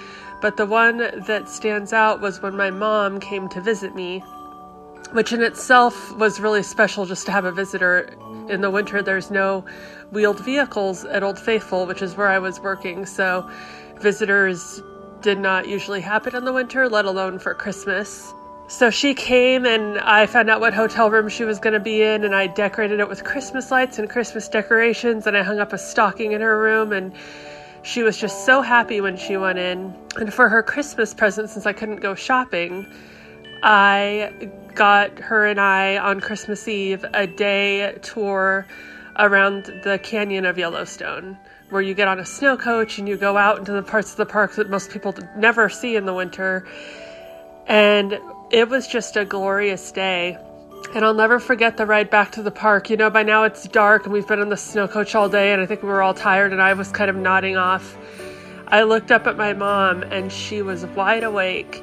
but 0.40 0.56
the 0.56 0.66
one 0.66 0.98
that 1.26 1.48
stands 1.48 1.92
out 1.92 2.20
was 2.20 2.40
when 2.40 2.56
my 2.56 2.70
mom 2.70 3.20
came 3.20 3.48
to 3.48 3.60
visit 3.60 3.94
me 3.94 4.22
which 5.12 5.32
in 5.32 5.42
itself 5.42 6.14
was 6.16 6.40
really 6.40 6.62
special 6.62 7.06
just 7.06 7.26
to 7.26 7.32
have 7.32 7.44
a 7.44 7.52
visitor. 7.52 8.11
In 8.49 8.61
the 8.61 8.70
winter, 8.70 9.02
there's 9.02 9.30
no 9.30 9.64
wheeled 10.11 10.40
vehicles 10.40 11.04
at 11.04 11.23
Old 11.23 11.38
Faithful, 11.38 11.87
which 11.87 12.02
is 12.02 12.16
where 12.16 12.28
I 12.28 12.38
was 12.38 12.61
working, 12.61 13.06
so 13.06 13.49
visitors 14.00 14.82
did 15.20 15.38
not 15.38 15.66
usually 15.68 16.00
happen 16.00 16.37
in 16.37 16.44
the 16.44 16.52
winter, 16.52 16.88
let 16.88 17.04
alone 17.04 17.38
for 17.38 17.54
Christmas. 17.54 18.34
So 18.66 18.90
she 18.90 19.14
came 19.14 19.66
and 19.66 19.99
I 20.00 20.26
found 20.26 20.50
out 20.50 20.61
what 20.61 20.73
hotel 20.75 21.11
room 21.11 21.28
she 21.28 21.44
was 21.44 21.58
going 21.58 21.75
to 21.75 21.80
be 21.80 22.02
in, 22.02 22.25
and 22.25 22.34
I 22.34 22.46
decorated 22.46 23.00
it 23.00 23.08
with 23.08 23.23
Christmas 23.25 23.70
lights 23.70 23.99
and 23.99 24.08
Christmas 24.08 24.49
decorations, 24.49 25.26
and 25.26 25.37
I 25.37 25.42
hung 25.42 25.58
up 25.58 25.73
a 25.73 25.78
stocking 25.78 26.32
in 26.32 26.40
her 26.40 26.61
room, 26.61 26.92
and 26.92 27.12
she 27.82 28.02
was 28.02 28.16
just 28.16 28.46
so 28.46 28.62
happy 28.62 29.00
when 29.00 29.16
she 29.16 29.37
went 29.37 29.58
in. 29.58 29.94
And 30.16 30.32
for 30.32 30.49
her 30.49 30.62
Christmas 30.62 31.12
present, 31.12 31.50
since 31.50 31.66
I 31.66 31.73
couldn't 31.73 32.00
go 32.00 32.14
shopping, 32.14 32.87
I 33.66 34.50
got 34.75 35.18
her 35.21 35.47
and 35.47 35.59
I 35.59 35.97
on 35.97 36.21
Christmas 36.21 36.68
Eve 36.68 37.02
a 37.14 37.26
day 37.26 37.97
tour 38.02 38.66
around 39.18 39.64
the 39.85 39.99
canyon 40.02 40.44
of 40.44 40.59
Yellowstone, 40.59 41.38
where 41.71 41.80
you 41.80 41.94
get 41.94 42.06
on 42.06 42.21
a 42.21 42.26
snow 42.26 42.59
coach 42.59 42.99
and 42.99 43.09
you 43.09 43.16
go 43.16 43.38
out 43.38 43.59
into 43.59 43.73
the 43.73 43.83
parts 43.83 44.11
of 44.11 44.18
the 44.18 44.26
park 44.26 44.52
that 44.56 44.68
most 44.68 44.90
people 44.90 45.14
never 45.38 45.71
see 45.71 45.97
in 45.97 46.04
the 46.04 46.12
winter. 46.12 46.66
And 47.66 48.21
it 48.50 48.68
was 48.68 48.87
just 48.87 49.16
a 49.16 49.25
glorious 49.25 49.90
day. 49.92 50.37
And 50.94 51.02
I'll 51.02 51.14
never 51.14 51.40
forget 51.40 51.78
the 51.78 51.87
ride 51.87 52.11
back 52.11 52.33
to 52.33 52.42
the 52.42 52.50
park. 52.50 52.90
You 52.90 52.99
know, 52.99 53.09
by 53.09 53.23
now 53.23 53.44
it's 53.44 53.66
dark 53.68 54.04
and 54.04 54.12
we've 54.12 54.28
been 54.28 54.40
on 54.40 54.50
the 54.50 54.59
snow 54.59 54.87
coach 54.87 55.14
all 55.14 55.30
day, 55.30 55.54
and 55.54 55.62
I 55.62 55.64
think 55.64 55.83
we 55.83 55.88
were 55.88 56.02
all 56.02 56.12
tired, 56.12 56.52
and 56.52 56.61
I 56.61 56.75
was 56.75 56.92
kind 56.92 57.09
of 57.09 57.16
nodding 57.16 57.56
off. 57.56 57.97
I 58.68 58.83
looked 58.83 59.11
up 59.11 59.26
at 59.26 59.38
my 59.38 59.54
mom, 59.54 60.02
and 60.02 60.30
she 60.30 60.61
was 60.61 60.85
wide 60.85 61.25
awake 61.25 61.83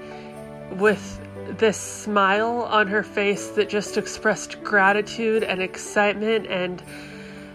with 0.74 1.21
this 1.58 1.78
smile 1.78 2.64
on 2.64 2.88
her 2.88 3.04
face 3.04 3.50
that 3.50 3.70
just 3.70 3.98
expressed 3.98 4.64
gratitude 4.64 5.44
and 5.44 5.62
excitement 5.62 6.48
and 6.48 6.82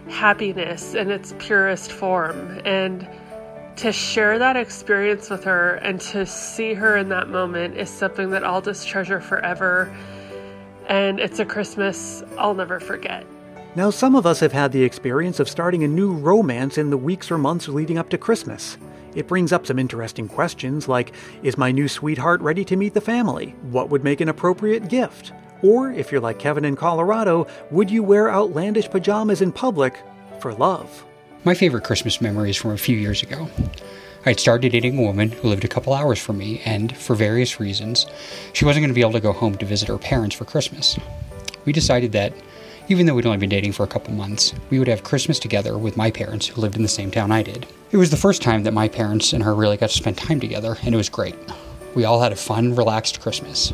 happiness 0.09 0.95
in 0.95 1.11
its 1.11 1.35
purest 1.39 1.93
form. 1.93 2.61
And 2.65 3.09
to 3.77 3.93
share 3.93 4.39
that 4.39 4.57
experience 4.57 5.29
with 5.29 5.45
her 5.45 5.75
and 5.77 6.01
to 6.01 6.25
see 6.25 6.75
her 6.75 6.97
in 6.97 7.09
that 7.11 7.29
moment 7.29 7.77
is 7.77 7.91
something 7.91 8.31
that 8.31 8.43
I'll 8.45 8.63
just 8.63 8.89
treasure 8.89 9.21
forever. 9.21 9.95
And 10.89 11.21
it's 11.21 11.39
a 11.39 11.45
Christmas 11.45 12.23
I'll 12.39 12.55
never 12.55 12.81
forget. 12.81 13.27
Now, 13.75 13.91
some 13.91 14.15
of 14.15 14.25
us 14.25 14.41
have 14.41 14.53
had 14.53 14.73
the 14.73 14.83
experience 14.83 15.39
of 15.39 15.51
starting 15.51 15.85
a 15.85 15.89
new 15.89 16.13
romance 16.13 16.79
in 16.79 16.89
the 16.89 16.97
weeks 16.97 17.31
or 17.31 17.37
months 17.37 17.69
leading 17.69 17.99
up 17.99 18.09
to 18.09 18.17
Christmas. 18.17 18.79
It 19.17 19.27
brings 19.27 19.51
up 19.51 19.67
some 19.67 19.79
interesting 19.79 20.29
questions 20.29 20.89
like 20.89 21.15
Is 21.43 21.57
my 21.57 21.73
new 21.73 21.89
sweetheart 21.89 22.43
ready 22.43 22.67
to 22.67 22.77
meet 22.77 22.93
the 22.93 23.01
family? 23.01 23.57
What 23.63 23.89
would 23.89 24.05
make 24.05 24.21
an 24.21 24.29
appropriate 24.29 24.89
gift? 24.89 25.33
Or, 25.63 25.91
if 25.91 26.13
you're 26.13 26.21
like 26.21 26.39
Kevin 26.39 26.67
in 26.67 26.77
Colorado, 26.77 27.47
would 27.71 27.91
you 27.91 28.03
wear 28.03 28.31
outlandish 28.31 28.91
pajamas 28.91 29.41
in 29.41 29.53
public 29.53 29.99
for 30.39 30.53
love? 30.53 31.03
My 31.45 31.55
favorite 31.55 31.85
Christmas 31.85 32.21
memory 32.21 32.51
is 32.51 32.59
from 32.59 32.73
a 32.73 32.79
few 32.79 32.99
years 32.99 33.23
ago. 33.23 33.49
I'd 34.27 34.39
started 34.39 34.73
dating 34.73 34.99
a 34.99 35.03
woman 35.03 35.31
who 35.31 35.49
lived 35.49 35.65
a 35.65 35.69
couple 35.69 35.95
hours 35.95 36.19
from 36.19 36.37
me, 36.37 36.61
and 36.67 36.95
for 36.95 37.17
various 37.17 37.59
reasons, 37.59 38.05
she 38.53 38.67
wasn't 38.67 38.83
going 38.83 38.91
to 38.91 38.95
be 38.95 39.01
able 39.01 39.13
to 39.13 39.21
go 39.21 39.33
home 39.33 39.57
to 39.57 39.65
visit 39.65 39.89
her 39.89 39.97
parents 39.97 40.37
for 40.37 40.45
Christmas. 40.45 40.99
We 41.65 41.73
decided 41.73 42.13
that 42.13 42.35
even 42.89 43.07
though 43.07 43.15
we'd 43.15 43.27
only 43.27 43.39
been 43.39 43.49
dating 43.49 43.73
for 43.73 43.83
a 43.83 43.89
couple 43.89 44.15
months, 44.15 44.55
we 44.71 44.79
would 44.79 44.87
have 44.87 45.03
Christmas 45.03 45.39
together 45.39 45.77
with 45.77 45.97
my 45.97 46.11
parents 46.11 46.47
who 46.47 46.61
lived 46.61 46.77
in 46.77 46.83
the 46.83 46.89
same 46.89 47.11
town 47.11 47.33
I 47.33 47.43
did. 47.43 47.67
It 47.91 47.97
was 47.97 48.11
the 48.11 48.17
first 48.17 48.43
time 48.43 48.63
that 48.63 48.73
my 48.73 48.87
parents 48.89 49.33
and 49.33 49.43
her 49.43 49.55
really 49.55 49.77
got 49.77 49.91
to 49.91 49.97
spend 49.97 50.19
time 50.19 50.39
together, 50.39 50.77
and 50.83 50.95
it 50.95 50.99
was 50.99 51.09
great. 51.09 51.35
We 51.95 52.05
all 52.05 52.21
had 52.21 52.33
a 52.33 52.37
fun, 52.37 52.77
relaxed 52.77 53.21
Christmas. 53.21 53.73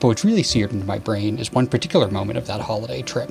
But 0.00 0.08
what's 0.08 0.24
really 0.24 0.42
seared 0.42 0.72
into 0.72 0.86
my 0.86 0.98
brain 0.98 1.38
is 1.38 1.52
one 1.52 1.66
particular 1.66 2.10
moment 2.10 2.38
of 2.38 2.46
that 2.46 2.60
holiday 2.60 3.02
trip. 3.02 3.30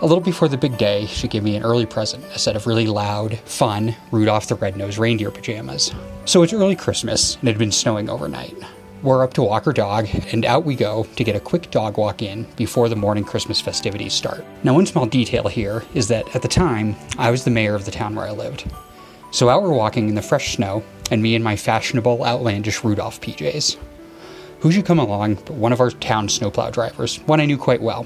A 0.00 0.06
little 0.06 0.22
before 0.22 0.48
the 0.48 0.56
big 0.56 0.78
day, 0.78 1.06
she 1.06 1.26
gave 1.26 1.42
me 1.42 1.56
an 1.56 1.64
early 1.64 1.86
present 1.86 2.24
a 2.26 2.38
set 2.38 2.54
of 2.54 2.66
really 2.66 2.86
loud, 2.86 3.38
fun 3.40 3.96
Rudolph 4.12 4.46
the 4.46 4.54
Red-Nosed 4.54 4.98
Reindeer 4.98 5.30
pajamas. 5.30 5.92
So 6.24 6.42
it's 6.42 6.52
early 6.52 6.76
Christmas, 6.76 7.36
and 7.36 7.48
it 7.48 7.52
had 7.52 7.58
been 7.58 7.72
snowing 7.72 8.08
overnight. 8.08 8.56
We're 9.00 9.22
up 9.22 9.32
to 9.34 9.44
walk 9.44 9.68
our 9.68 9.72
dog, 9.72 10.08
and 10.32 10.44
out 10.44 10.64
we 10.64 10.74
go 10.74 11.04
to 11.04 11.22
get 11.22 11.36
a 11.36 11.40
quick 11.40 11.70
dog 11.70 11.96
walk 11.98 12.20
in 12.20 12.48
before 12.56 12.88
the 12.88 12.96
morning 12.96 13.22
Christmas 13.22 13.60
festivities 13.60 14.12
start. 14.12 14.44
Now, 14.64 14.74
one 14.74 14.86
small 14.86 15.06
detail 15.06 15.46
here 15.46 15.84
is 15.94 16.08
that 16.08 16.34
at 16.34 16.42
the 16.42 16.48
time, 16.48 16.96
I 17.16 17.30
was 17.30 17.44
the 17.44 17.50
mayor 17.52 17.76
of 17.76 17.84
the 17.84 17.92
town 17.92 18.16
where 18.16 18.26
I 18.26 18.32
lived. 18.32 18.68
So 19.30 19.48
out 19.48 19.62
we're 19.62 19.70
walking 19.70 20.08
in 20.08 20.16
the 20.16 20.22
fresh 20.22 20.56
snow, 20.56 20.82
and 21.12 21.22
me 21.22 21.36
in 21.36 21.44
my 21.44 21.54
fashionable, 21.54 22.24
outlandish 22.24 22.82
Rudolph 22.82 23.20
PJs. 23.20 23.76
Who 24.60 24.72
should 24.72 24.84
come 24.84 24.98
along 24.98 25.36
but 25.36 25.52
one 25.52 25.72
of 25.72 25.78
our 25.78 25.92
town 25.92 26.28
snowplow 26.28 26.70
drivers, 26.70 27.18
one 27.20 27.40
I 27.40 27.46
knew 27.46 27.56
quite 27.56 27.80
well. 27.80 28.04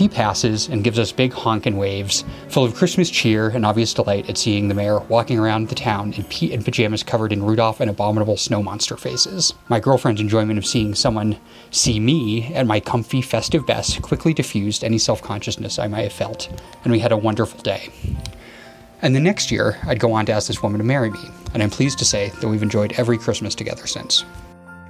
He 0.00 0.08
passes 0.08 0.66
and 0.66 0.82
gives 0.82 0.98
us 0.98 1.12
big 1.12 1.30
honking 1.30 1.76
waves, 1.76 2.24
full 2.48 2.64
of 2.64 2.74
Christmas 2.74 3.10
cheer 3.10 3.50
and 3.50 3.66
obvious 3.66 3.92
delight 3.92 4.30
at 4.30 4.38
seeing 4.38 4.68
the 4.68 4.74
mayor 4.74 5.00
walking 5.00 5.38
around 5.38 5.68
the 5.68 5.74
town 5.74 6.14
in, 6.14 6.24
p- 6.24 6.54
and 6.54 6.64
pajamas 6.64 7.02
covered 7.02 7.34
in 7.34 7.42
Rudolph 7.42 7.80
and 7.80 7.90
abominable 7.90 8.38
snow 8.38 8.62
monster 8.62 8.96
faces. 8.96 9.52
My 9.68 9.78
girlfriend's 9.78 10.22
enjoyment 10.22 10.56
of 10.56 10.64
seeing 10.64 10.94
someone 10.94 11.36
see 11.70 12.00
me 12.00 12.50
at 12.54 12.66
my 12.66 12.80
comfy, 12.80 13.20
festive 13.20 13.66
best 13.66 14.00
quickly 14.00 14.32
diffused 14.32 14.84
any 14.84 14.96
self 14.96 15.20
consciousness 15.20 15.78
I 15.78 15.86
might 15.86 16.04
have 16.04 16.14
felt, 16.14 16.48
and 16.82 16.92
we 16.92 17.00
had 17.00 17.12
a 17.12 17.16
wonderful 17.18 17.60
day. 17.60 17.90
And 19.02 19.14
the 19.14 19.20
next 19.20 19.50
year, 19.50 19.76
I'd 19.86 20.00
go 20.00 20.14
on 20.14 20.24
to 20.24 20.32
ask 20.32 20.48
this 20.48 20.62
woman 20.62 20.78
to 20.78 20.84
marry 20.84 21.10
me, 21.10 21.28
and 21.52 21.62
I'm 21.62 21.68
pleased 21.68 21.98
to 21.98 22.06
say 22.06 22.30
that 22.40 22.48
we've 22.48 22.62
enjoyed 22.62 22.94
every 22.96 23.18
Christmas 23.18 23.54
together 23.54 23.86
since. 23.86 24.24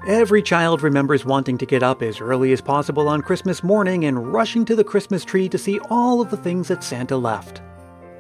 Every 0.06 0.40
child 0.40 0.80
remembers 0.80 1.26
wanting 1.26 1.58
to 1.58 1.66
get 1.66 1.82
up 1.82 2.00
as 2.00 2.22
early 2.22 2.54
as 2.54 2.62
possible 2.62 3.06
on 3.06 3.20
Christmas 3.20 3.62
morning 3.62 4.06
and 4.06 4.32
rushing 4.32 4.64
to 4.64 4.74
the 4.74 4.82
Christmas 4.82 5.26
tree 5.26 5.46
to 5.50 5.58
see 5.58 5.78
all 5.90 6.22
of 6.22 6.30
the 6.30 6.38
things 6.38 6.68
that 6.68 6.82
Santa 6.82 7.18
left. 7.18 7.60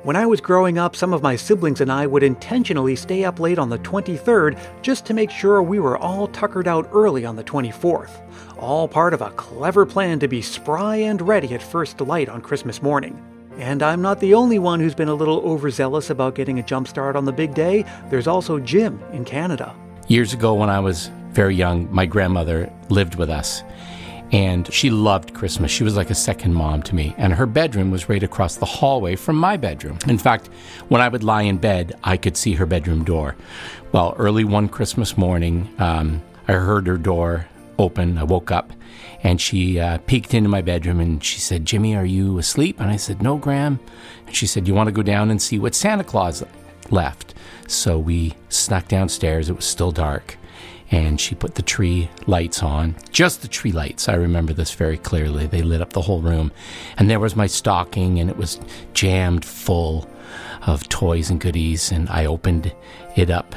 When 0.02 0.14
I 0.14 0.26
was 0.26 0.42
growing 0.42 0.76
up, 0.76 0.94
some 0.94 1.14
of 1.14 1.22
my 1.22 1.36
siblings 1.36 1.80
and 1.80 1.90
I 1.90 2.06
would 2.06 2.22
intentionally 2.22 2.94
stay 2.96 3.24
up 3.24 3.40
late 3.40 3.58
on 3.58 3.70
the 3.70 3.78
23rd 3.78 4.58
just 4.82 5.06
to 5.06 5.14
make 5.14 5.30
sure 5.30 5.62
we 5.62 5.80
were 5.80 5.96
all 5.96 6.26
tuckered 6.28 6.68
out 6.68 6.86
early 6.92 7.24
on 7.24 7.34
the 7.34 7.44
24th. 7.44 8.10
All 8.58 8.86
part 8.86 9.14
of 9.14 9.22
a 9.22 9.30
clever 9.30 9.86
plan 9.86 10.18
to 10.18 10.28
be 10.28 10.42
spry 10.42 10.96
and 10.96 11.22
ready 11.22 11.54
at 11.54 11.62
first 11.62 11.98
light 12.02 12.28
on 12.28 12.42
Christmas 12.42 12.82
morning. 12.82 13.18
And 13.56 13.82
I'm 13.82 14.02
not 14.02 14.20
the 14.20 14.34
only 14.34 14.58
one 14.58 14.80
who's 14.80 14.94
been 14.94 15.08
a 15.08 15.14
little 15.14 15.40
overzealous 15.40 16.10
about 16.10 16.34
getting 16.34 16.58
a 16.58 16.62
jump 16.62 16.88
start 16.88 17.16
on 17.16 17.24
the 17.24 17.32
big 17.32 17.54
day. 17.54 17.86
There's 18.10 18.26
also 18.26 18.58
Jim 18.58 19.02
in 19.14 19.24
Canada. 19.24 19.74
Years 20.08 20.34
ago, 20.34 20.52
when 20.52 20.68
I 20.68 20.80
was 20.80 21.10
very 21.32 21.54
young, 21.54 21.92
my 21.94 22.06
grandmother 22.06 22.72
lived 22.88 23.14
with 23.14 23.30
us 23.30 23.62
and 24.32 24.72
she 24.72 24.90
loved 24.90 25.34
Christmas. 25.34 25.70
She 25.70 25.84
was 25.84 25.96
like 25.96 26.10
a 26.10 26.14
second 26.14 26.54
mom 26.54 26.82
to 26.84 26.94
me. 26.94 27.14
And 27.18 27.32
her 27.34 27.46
bedroom 27.46 27.90
was 27.90 28.08
right 28.08 28.22
across 28.22 28.56
the 28.56 28.66
hallway 28.66 29.16
from 29.16 29.36
my 29.36 29.56
bedroom. 29.56 29.98
In 30.06 30.18
fact, 30.18 30.48
when 30.88 31.00
I 31.00 31.08
would 31.08 31.24
lie 31.24 31.42
in 31.42 31.58
bed, 31.58 31.98
I 32.04 32.16
could 32.16 32.36
see 32.36 32.54
her 32.54 32.66
bedroom 32.66 33.04
door. 33.04 33.36
Well, 33.92 34.14
early 34.18 34.44
one 34.44 34.68
Christmas 34.68 35.16
morning, 35.16 35.68
um, 35.78 36.22
I 36.46 36.52
heard 36.52 36.86
her 36.86 36.96
door 36.96 37.46
open. 37.78 38.18
I 38.18 38.24
woke 38.24 38.50
up 38.50 38.72
and 39.22 39.40
she 39.40 39.80
uh, 39.80 39.98
peeked 40.06 40.32
into 40.32 40.48
my 40.48 40.62
bedroom 40.62 41.00
and 41.00 41.22
she 41.22 41.40
said, 41.40 41.66
Jimmy, 41.66 41.96
are 41.96 42.06
you 42.06 42.38
asleep? 42.38 42.78
And 42.80 42.90
I 42.90 42.96
said, 42.96 43.22
No, 43.22 43.36
Gram. 43.36 43.80
And 44.26 44.36
she 44.36 44.46
said, 44.46 44.68
You 44.68 44.74
want 44.74 44.86
to 44.86 44.92
go 44.92 45.02
down 45.02 45.30
and 45.30 45.42
see 45.42 45.58
what 45.58 45.74
Santa 45.74 46.04
Claus 46.04 46.44
left? 46.90 47.34
So 47.66 47.98
we 47.98 48.34
snuck 48.48 48.88
downstairs. 48.88 49.48
It 49.48 49.56
was 49.56 49.64
still 49.64 49.92
dark 49.92 50.36
and 50.90 51.20
she 51.20 51.34
put 51.34 51.54
the 51.54 51.62
tree 51.62 52.10
lights 52.26 52.62
on. 52.62 52.96
Just 53.10 53.42
the 53.42 53.48
tree 53.48 53.72
lights. 53.72 54.08
I 54.08 54.14
remember 54.14 54.52
this 54.52 54.74
very 54.74 54.98
clearly. 54.98 55.46
They 55.46 55.62
lit 55.62 55.80
up 55.80 55.92
the 55.92 56.02
whole 56.02 56.20
room. 56.20 56.52
And 56.96 57.08
there 57.08 57.20
was 57.20 57.36
my 57.36 57.46
stocking, 57.46 58.18
and 58.18 58.28
it 58.28 58.36
was 58.36 58.60
jammed 58.92 59.44
full 59.44 60.08
of 60.66 60.88
toys 60.88 61.30
and 61.30 61.40
goodies. 61.40 61.92
And 61.92 62.08
I 62.08 62.26
opened 62.26 62.72
it 63.16 63.30
up 63.30 63.54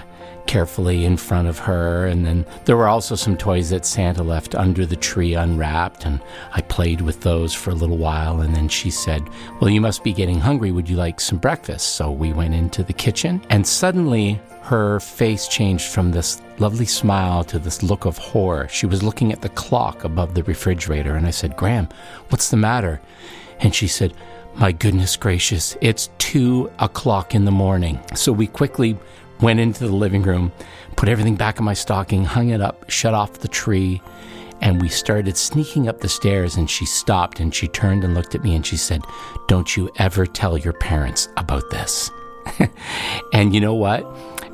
carefully 0.53 1.03
in 1.03 1.17
front 1.17 1.47
of 1.47 1.57
her. 1.57 2.05
And 2.05 2.23
then 2.23 2.45
there 2.65 2.77
were 2.77 2.87
also 2.87 3.15
some 3.15 3.35
toys 3.35 3.71
that 3.71 3.87
Santa 3.87 4.21
left 4.21 4.53
under 4.53 4.85
the 4.85 4.95
tree 4.95 5.33
unwrapped. 5.33 6.05
And 6.05 6.21
I 6.51 6.61
played 6.61 7.01
with 7.01 7.21
those 7.21 7.55
for 7.55 7.71
a 7.71 7.73
little 7.81 7.97
while. 7.97 8.39
And 8.39 8.55
then 8.55 8.69
she 8.69 8.91
said, 8.91 9.27
Well, 9.59 9.71
you 9.71 9.81
must 9.81 10.03
be 10.03 10.13
getting 10.13 10.39
hungry. 10.39 10.71
Would 10.71 10.87
you 10.87 10.95
like 10.95 11.19
some 11.19 11.39
breakfast? 11.39 11.95
So 11.95 12.11
we 12.11 12.33
went 12.33 12.53
into 12.53 12.83
the 12.83 12.93
kitchen. 12.93 13.41
And 13.49 13.65
suddenly 13.65 14.39
her 14.61 14.99
face 14.99 15.47
changed 15.47 15.87
from 15.87 16.11
this 16.11 16.39
lovely 16.59 16.85
smile 16.85 17.43
to 17.45 17.57
this 17.57 17.81
look 17.81 18.05
of 18.05 18.19
horror. 18.19 18.67
She 18.69 18.85
was 18.85 19.01
looking 19.01 19.33
at 19.33 19.41
the 19.41 19.49
clock 19.49 20.03
above 20.03 20.35
the 20.35 20.43
refrigerator. 20.43 21.15
And 21.15 21.25
I 21.25 21.31
said, 21.31 21.57
Gram, 21.57 21.89
what's 22.29 22.51
the 22.51 22.57
matter? 22.57 23.01
And 23.59 23.73
she 23.73 23.87
said, 23.87 24.13
My 24.53 24.71
goodness 24.71 25.17
gracious, 25.17 25.75
it's 25.81 26.11
two 26.19 26.71
o'clock 26.77 27.33
in 27.33 27.45
the 27.45 27.51
morning. 27.51 27.99
So 28.13 28.31
we 28.31 28.45
quickly 28.45 28.95
went 29.43 29.59
into 29.59 29.85
the 29.85 29.93
living 29.93 30.23
room, 30.23 30.53
put 30.95 31.09
everything 31.09 31.35
back 31.35 31.59
in 31.59 31.65
my 31.65 31.73
stocking, 31.73 32.23
hung 32.23 32.49
it 32.49 32.61
up, 32.61 32.89
shut 32.89 33.13
off 33.13 33.39
the 33.39 33.47
tree, 33.49 34.01
and 34.61 34.81
we 34.81 34.87
started 34.87 35.35
sneaking 35.35 35.89
up 35.89 35.99
the 35.99 36.07
stairs. 36.07 36.55
And 36.55 36.69
she 36.69 36.85
stopped 36.85 37.41
and 37.41 37.53
she 37.53 37.67
turned 37.67 38.05
and 38.05 38.13
looked 38.13 38.35
at 38.35 38.43
me 38.43 38.55
and 38.55 38.65
she 38.65 38.77
said, 38.77 39.03
Don't 39.49 39.75
you 39.75 39.91
ever 39.97 40.25
tell 40.25 40.57
your 40.57 40.71
parents 40.73 41.27
about 41.35 41.69
this. 41.69 42.09
and 43.33 43.53
you 43.53 43.59
know 43.59 43.75
what? 43.75 44.07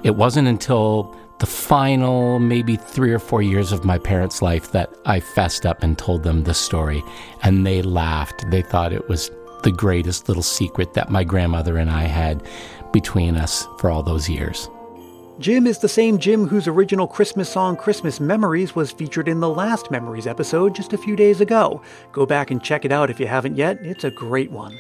It 0.04 0.16
wasn't 0.16 0.48
until 0.48 1.16
the 1.38 1.46
final 1.46 2.40
maybe 2.40 2.76
three 2.76 3.14
or 3.14 3.20
four 3.20 3.44
years 3.44 3.72
of 3.72 3.86
my 3.86 4.00
parents' 4.00 4.42
life 4.42 4.72
that 4.72 4.94
I 5.06 5.20
fessed 5.20 5.66
up 5.68 5.84
and 5.84 5.98
told 5.98 6.24
them 6.24 6.44
the 6.44 6.56
story. 6.56 7.04
And 7.44 7.66
they 7.66 7.84
laughed. 7.84 8.50
They 8.50 8.64
thought 8.64 8.92
it 8.92 9.08
was 9.08 9.30
the 9.62 9.72
greatest 9.72 10.28
little 10.28 10.44
secret 10.44 10.96
that 10.96 11.12
my 11.12 11.24
grandmother 11.24 11.78
and 11.78 11.92
I 11.92 12.04
had 12.04 12.44
between 12.92 13.38
us 13.38 13.68
for 13.78 13.92
all 13.92 14.02
those 14.02 14.28
years. 14.28 14.68
Jim 15.40 15.66
is 15.66 15.78
the 15.78 15.88
same 15.88 16.20
Jim 16.20 16.46
whose 16.46 16.68
original 16.68 17.08
Christmas 17.08 17.48
song 17.48 17.78
Christmas 17.78 18.20
Memories 18.20 18.76
was 18.76 18.92
featured 18.92 19.30
in 19.30 19.40
the 19.40 19.48
last 19.48 19.90
Memories 19.90 20.28
episode 20.28 20.76
just 20.76 20.92
a 20.92 20.98
few 20.98 21.16
days 21.16 21.40
ago. 21.40 21.82
Go 22.12 22.26
back 22.26 22.52
and 22.52 22.62
check 22.62 22.84
it 22.84 22.92
out 22.92 23.10
if 23.10 23.22
you 23.22 23.28
haven't 23.28 23.56
yet, 23.56 23.78
it's 23.82 24.04
a 24.04 24.12
great 24.12 24.52
one. 24.52 24.78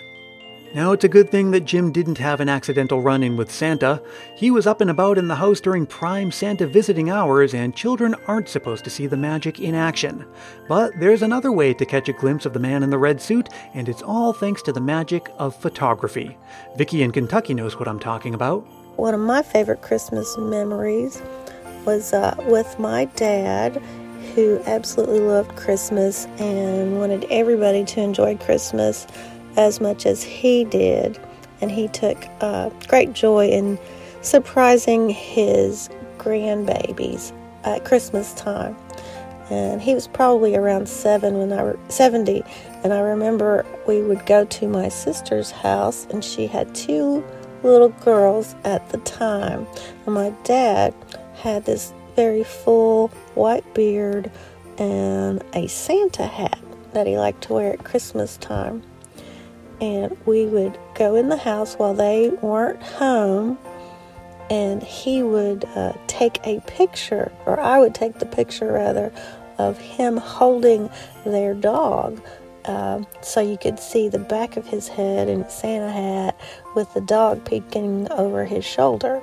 Now, 0.75 0.91
it's 0.91 1.05
a 1.05 1.09
good 1.09 1.31
thing 1.31 1.51
that 1.51 1.63
Jim 1.63 1.93
didn't 1.93 2.17
have 2.17 2.41
an 2.41 2.49
accidental 2.49 3.01
run 3.01 3.23
in 3.23 3.37
with 3.37 3.49
Santa. 3.49 4.03
He 4.35 4.51
was 4.51 4.67
up 4.67 4.81
and 4.81 4.89
about 4.89 5.17
in 5.17 5.29
the 5.29 5.35
house 5.35 5.61
during 5.61 5.85
prime 5.85 6.29
Santa 6.29 6.67
visiting 6.67 7.09
hours, 7.09 7.53
and 7.53 7.73
children 7.73 8.13
aren't 8.27 8.49
supposed 8.49 8.83
to 8.83 8.89
see 8.89 9.07
the 9.07 9.17
magic 9.17 9.61
in 9.61 9.73
action. 9.73 10.25
But 10.67 10.91
there's 10.99 11.21
another 11.21 11.53
way 11.53 11.73
to 11.73 11.85
catch 11.85 12.09
a 12.09 12.13
glimpse 12.13 12.45
of 12.45 12.51
the 12.51 12.59
man 12.59 12.83
in 12.83 12.89
the 12.89 12.99
red 12.99 13.21
suit, 13.21 13.47
and 13.73 13.87
it's 13.87 14.03
all 14.03 14.33
thanks 14.33 14.61
to 14.63 14.73
the 14.73 14.81
magic 14.81 15.31
of 15.37 15.55
photography. 15.55 16.37
Vicky 16.75 17.01
in 17.01 17.13
Kentucky 17.13 17.53
knows 17.53 17.79
what 17.79 17.87
I'm 17.87 17.99
talking 17.99 18.33
about. 18.33 18.67
One 18.99 19.13
of 19.13 19.21
my 19.21 19.43
favorite 19.43 19.81
Christmas 19.81 20.37
memories 20.37 21.21
was 21.85 22.11
uh, 22.11 22.35
with 22.49 22.77
my 22.79 23.05
dad, 23.05 23.81
who 24.35 24.61
absolutely 24.65 25.21
loved 25.21 25.55
Christmas 25.55 26.25
and 26.37 26.99
wanted 26.99 27.25
everybody 27.29 27.85
to 27.85 28.01
enjoy 28.01 28.35
Christmas 28.35 29.07
as 29.55 29.79
much 29.79 30.05
as 30.05 30.21
he 30.21 30.65
did. 30.65 31.17
And 31.61 31.71
he 31.71 31.87
took 31.87 32.17
uh, 32.41 32.71
great 32.89 33.13
joy 33.13 33.47
in 33.47 33.79
surprising 34.21 35.09
his 35.09 35.89
grandbabies 36.17 37.31
at 37.63 37.85
Christmas 37.85 38.33
time. 38.33 38.75
And 39.49 39.81
he 39.81 39.95
was 39.95 40.09
probably 40.09 40.57
around 40.57 40.89
seven 40.89 41.37
when 41.37 41.53
I 41.53 41.61
re- 41.61 41.79
70. 41.87 42.43
And 42.83 42.91
I 42.91 42.99
remember 42.99 43.65
we 43.87 44.01
would 44.01 44.25
go 44.25 44.43
to 44.43 44.67
my 44.67 44.89
sister's 44.89 45.51
house, 45.51 46.05
and 46.09 46.21
she 46.21 46.47
had 46.47 46.75
two 46.75 47.23
little 47.63 47.89
girls 47.89 48.55
at 48.63 48.89
the 48.89 48.97
time. 48.99 49.67
And 50.05 50.15
my 50.15 50.31
dad 50.43 50.93
had 51.35 51.65
this 51.65 51.93
very 52.15 52.43
full 52.43 53.09
white 53.35 53.73
beard 53.73 54.31
and 54.77 55.43
a 55.53 55.67
Santa 55.67 56.25
hat 56.25 56.59
that 56.93 57.07
he 57.07 57.17
liked 57.17 57.43
to 57.43 57.53
wear 57.53 57.73
at 57.73 57.83
Christmas 57.83 58.37
time. 58.37 58.83
And 59.81 60.17
we 60.25 60.45
would 60.45 60.77
go 60.95 61.15
in 61.15 61.29
the 61.29 61.37
house 61.37 61.75
while 61.75 61.93
they 61.93 62.29
weren't 62.29 62.81
home, 62.83 63.57
and 64.49 64.83
he 64.83 65.23
would 65.23 65.63
uh, 65.75 65.93
take 66.07 66.39
a 66.45 66.59
picture, 66.61 67.31
or 67.45 67.59
I 67.59 67.79
would 67.79 67.95
take 67.95 68.19
the 68.19 68.25
picture 68.25 68.73
rather, 68.73 69.13
of 69.57 69.77
him 69.77 70.17
holding 70.17 70.89
their 71.25 71.53
dog 71.53 72.21
um, 72.65 73.07
so 73.21 73.41
you 73.41 73.57
could 73.57 73.79
see 73.79 74.09
the 74.09 74.19
back 74.19 74.57
of 74.57 74.67
his 74.67 74.87
head 74.87 75.27
in 75.27 75.41
a 75.41 75.49
Santa 75.49 75.91
hat 75.91 76.39
with 76.75 76.93
the 76.93 77.01
dog 77.01 77.45
peeking 77.45 78.11
over 78.11 78.45
his 78.45 78.65
shoulder. 78.65 79.21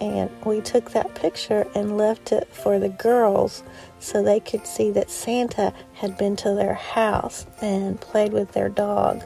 And 0.00 0.30
we 0.44 0.60
took 0.60 0.90
that 0.90 1.14
picture 1.14 1.66
and 1.76 1.96
left 1.96 2.32
it 2.32 2.48
for 2.52 2.80
the 2.80 2.88
girls 2.88 3.62
so 4.00 4.22
they 4.22 4.40
could 4.40 4.66
see 4.66 4.90
that 4.90 5.10
Santa 5.10 5.72
had 5.94 6.18
been 6.18 6.34
to 6.36 6.54
their 6.54 6.74
house 6.74 7.46
and 7.60 8.00
played 8.00 8.32
with 8.32 8.50
their 8.52 8.68
dog. 8.68 9.22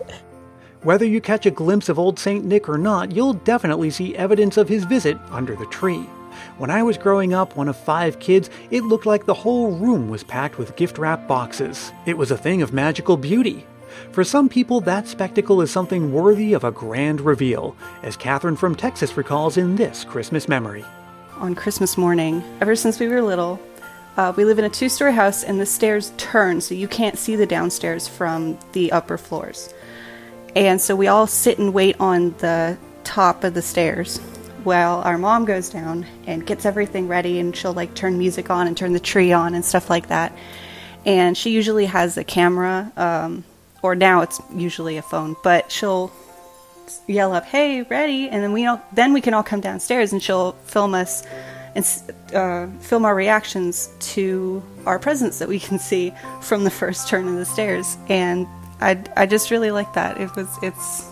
Whether 0.83 1.07
you 1.07 1.21
catch 1.21 1.47
a 1.47 1.51
glimpse 1.51 1.89
of 1.89 1.99
Old 1.99 2.19
St. 2.19 2.45
Nick 2.45 2.69
or 2.69 2.79
not, 2.79 3.13
you'll 3.13 3.33
definitely 3.33 3.91
see 3.91 4.15
evidence 4.17 4.57
of 4.57 4.69
his 4.69 4.85
visit 4.85 5.17
under 5.31 5.57
the 5.57 5.67
tree. 5.67 6.07
When 6.59 6.71
I 6.71 6.83
was 6.83 6.99
growing 6.99 7.35
up, 7.35 7.57
one 7.57 7.69
of 7.69 7.77
five 7.77 8.19
kids, 8.19 8.51
it 8.71 8.85
looked 8.85 9.07
like 9.07 9.27
the 9.27 9.35
whole 9.35 9.73
room 9.73 10.09
was 10.09 10.25
packed 10.25 10.59
with 10.59 10.77
gift 10.77 10.99
wrap 10.99 11.27
boxes. 11.29 11.93
It 12.07 12.17
was 12.17 12.31
a 12.31 12.39
thing 12.39 12.63
of 12.63 12.73
magical 12.73 13.17
beauty. 13.17 13.67
For 14.13 14.25
some 14.25 14.49
people, 14.49 14.81
that 14.83 15.09
spectacle 15.09 15.63
is 15.63 15.71
something 15.71 16.13
worthy 16.13 16.53
of 16.53 16.65
a 16.65 16.73
grand 16.73 17.21
reveal, 17.21 17.77
as 18.03 18.17
Catherine 18.17 18.57
from 18.57 18.75
Texas 18.75 19.17
recalls 19.17 19.57
in 19.57 19.77
this 19.77 20.05
Christmas 20.05 20.49
memory. 20.49 20.85
On 21.39 21.55
Christmas 21.55 21.99
morning, 21.99 22.43
ever 22.61 22.75
since 22.77 22.99
we 22.99 23.09
were 23.09 23.23
little, 23.23 23.61
uh, 24.17 24.33
we 24.37 24.45
live 24.45 24.59
in 24.59 24.65
a 24.65 24.71
two 24.71 24.89
story 24.89 25.13
house 25.13 25.45
and 25.45 25.61
the 25.61 25.67
stairs 25.67 26.13
turn 26.17 26.61
so 26.61 26.75
you 26.75 26.89
can't 26.89 27.19
see 27.19 27.37
the 27.37 27.47
downstairs 27.47 28.09
from 28.09 28.59
the 28.73 28.91
upper 28.93 29.19
floors. 29.19 29.73
And 30.55 30.81
so 30.81 30.97
we 30.97 31.07
all 31.07 31.27
sit 31.27 31.59
and 31.59 31.75
wait 31.75 31.97
on 32.01 32.31
the 32.39 32.79
top 33.05 33.45
of 33.45 33.53
the 33.53 33.63
stairs 33.63 34.19
while 34.67 35.01
our 35.03 35.17
mom 35.17 35.45
goes 35.45 35.71
down 35.71 36.05
and 36.27 36.45
gets 36.45 36.67
everything 36.67 37.09
ready 37.09 37.39
and 37.39 37.57
she'll 37.57 37.73
like 37.73 37.95
turn 37.95 38.19
music 38.19 38.51
on 38.51 38.67
and 38.67 38.77
turn 38.77 38.93
the 38.93 39.01
tree 39.01 39.33
on 39.33 39.55
and 39.55 39.65
stuff 39.65 39.89
like 39.89 40.09
that. 40.09 40.37
And 41.07 41.39
she 41.39 41.51
usually 41.51 41.87
has 41.87 42.19
a 42.19 42.25
camera, 42.25 42.93
um, 42.97 43.45
or 43.83 43.95
now 43.95 44.23
it's 44.23 44.41
usually 44.53 44.97
a 44.97 45.03
phone, 45.03 45.37
but 45.45 45.71
she'll 45.71 46.11
yell 47.07 47.33
up, 47.33 47.45
"Hey, 47.45 47.83
ready!" 47.83 48.29
And 48.29 48.43
then 48.43 48.53
we 48.53 48.67
all, 48.67 48.83
then 48.93 49.13
we 49.13 49.21
can 49.21 49.33
all 49.33 49.45
come 49.45 49.61
downstairs 49.61 50.13
and 50.13 50.21
she'll 50.21 50.53
film 50.65 50.95
us 50.95 51.25
and 51.77 51.87
uh, 52.35 52.67
film 52.81 53.05
our 53.05 53.15
reactions 53.15 53.91
to 54.01 54.63
our 54.87 54.99
presents 54.99 55.39
that 55.39 55.49
we 55.49 55.61
can 55.61 55.79
see 55.79 56.13
from 56.41 56.65
the 56.65 56.71
first 56.71 57.09
turn 57.09 57.29
of 57.29 57.37
the 57.37 57.45
stairs. 57.45 57.97
And 58.09 58.47
I, 58.81 59.03
I 59.17 59.27
just 59.27 59.51
really 59.51 59.71
like 59.71 59.93
that. 59.95 60.21
It 60.21 60.35
was 60.35 60.49
it's 60.63 61.09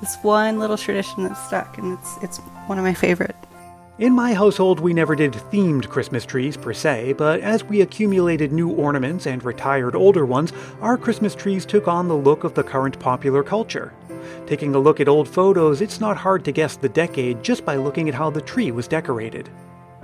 this 0.00 0.16
one 0.22 0.58
little 0.58 0.76
tradition 0.76 1.24
that 1.24 1.34
stuck, 1.34 1.78
and 1.78 1.98
it's 1.98 2.16
it's 2.22 2.40
one 2.66 2.78
of 2.78 2.84
my 2.84 2.94
favorite. 2.94 3.36
In 3.96 4.12
my 4.12 4.34
household, 4.34 4.80
we 4.80 4.92
never 4.92 5.14
did 5.14 5.32
themed 5.32 5.88
Christmas 5.88 6.26
trees 6.26 6.56
per 6.56 6.72
se, 6.72 7.12
but 7.12 7.40
as 7.42 7.62
we 7.62 7.80
accumulated 7.80 8.50
new 8.50 8.68
ornaments 8.68 9.24
and 9.24 9.44
retired 9.44 9.94
older 9.94 10.26
ones, 10.26 10.52
our 10.80 10.96
Christmas 10.96 11.32
trees 11.36 11.64
took 11.64 11.86
on 11.86 12.08
the 12.08 12.16
look 12.16 12.42
of 12.42 12.54
the 12.54 12.64
current 12.64 12.98
popular 12.98 13.44
culture. 13.44 13.92
Taking 14.48 14.74
a 14.74 14.80
look 14.80 14.98
at 14.98 15.06
old 15.06 15.28
photos, 15.28 15.80
it's 15.80 16.00
not 16.00 16.16
hard 16.16 16.44
to 16.44 16.50
guess 16.50 16.74
the 16.74 16.88
decade 16.88 17.42
just 17.42 17.64
by 17.64 17.76
looking 17.76 18.08
at 18.08 18.16
how 18.16 18.30
the 18.30 18.40
tree 18.40 18.72
was 18.72 18.88
decorated. 18.88 19.48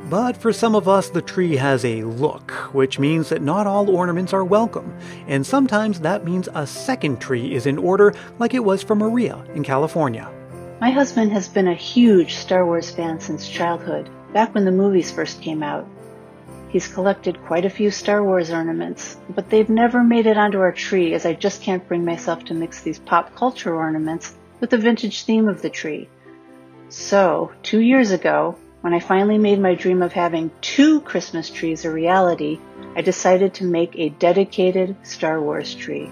But 0.08 0.36
for 0.36 0.52
some 0.52 0.76
of 0.76 0.86
us, 0.86 1.10
the 1.10 1.20
tree 1.20 1.56
has 1.56 1.84
a 1.84 2.04
look, 2.04 2.52
which 2.72 3.00
means 3.00 3.28
that 3.30 3.42
not 3.42 3.66
all 3.66 3.90
ornaments 3.90 4.32
are 4.32 4.44
welcome, 4.44 4.96
and 5.26 5.44
sometimes 5.44 5.98
that 6.00 6.24
means 6.24 6.48
a 6.54 6.64
second 6.64 7.20
tree 7.20 7.54
is 7.54 7.66
in 7.66 7.76
order, 7.76 8.14
like 8.38 8.54
it 8.54 8.64
was 8.64 8.84
for 8.84 8.94
Maria 8.94 9.44
in 9.54 9.64
California. 9.64 10.30
My 10.80 10.88
husband 10.88 11.30
has 11.32 11.46
been 11.46 11.68
a 11.68 11.74
huge 11.74 12.36
Star 12.36 12.64
Wars 12.64 12.90
fan 12.90 13.20
since 13.20 13.46
childhood, 13.46 14.08
back 14.32 14.54
when 14.54 14.64
the 14.64 14.72
movies 14.72 15.10
first 15.10 15.42
came 15.42 15.62
out. 15.62 15.86
He's 16.70 16.88
collected 16.88 17.44
quite 17.44 17.66
a 17.66 17.70
few 17.70 17.90
Star 17.90 18.24
Wars 18.24 18.50
ornaments, 18.50 19.18
but 19.28 19.50
they've 19.50 19.68
never 19.68 20.02
made 20.02 20.24
it 20.24 20.38
onto 20.38 20.58
our 20.58 20.72
tree 20.72 21.12
as 21.12 21.26
I 21.26 21.34
just 21.34 21.60
can't 21.60 21.86
bring 21.86 22.02
myself 22.02 22.46
to 22.46 22.54
mix 22.54 22.80
these 22.80 22.98
pop 22.98 23.34
culture 23.34 23.76
ornaments 23.76 24.34
with 24.58 24.70
the 24.70 24.78
vintage 24.78 25.24
theme 25.24 25.48
of 25.48 25.60
the 25.60 25.68
tree. 25.68 26.08
So, 26.88 27.52
two 27.62 27.80
years 27.80 28.10
ago, 28.10 28.56
when 28.80 28.94
I 28.94 29.00
finally 29.00 29.36
made 29.36 29.60
my 29.60 29.74
dream 29.74 30.00
of 30.00 30.14
having 30.14 30.50
two 30.62 31.02
Christmas 31.02 31.50
trees 31.50 31.84
a 31.84 31.90
reality, 31.90 32.58
I 32.96 33.02
decided 33.02 33.52
to 33.54 33.64
make 33.64 33.96
a 33.96 34.08
dedicated 34.08 34.96
Star 35.02 35.42
Wars 35.42 35.74
tree. 35.74 36.10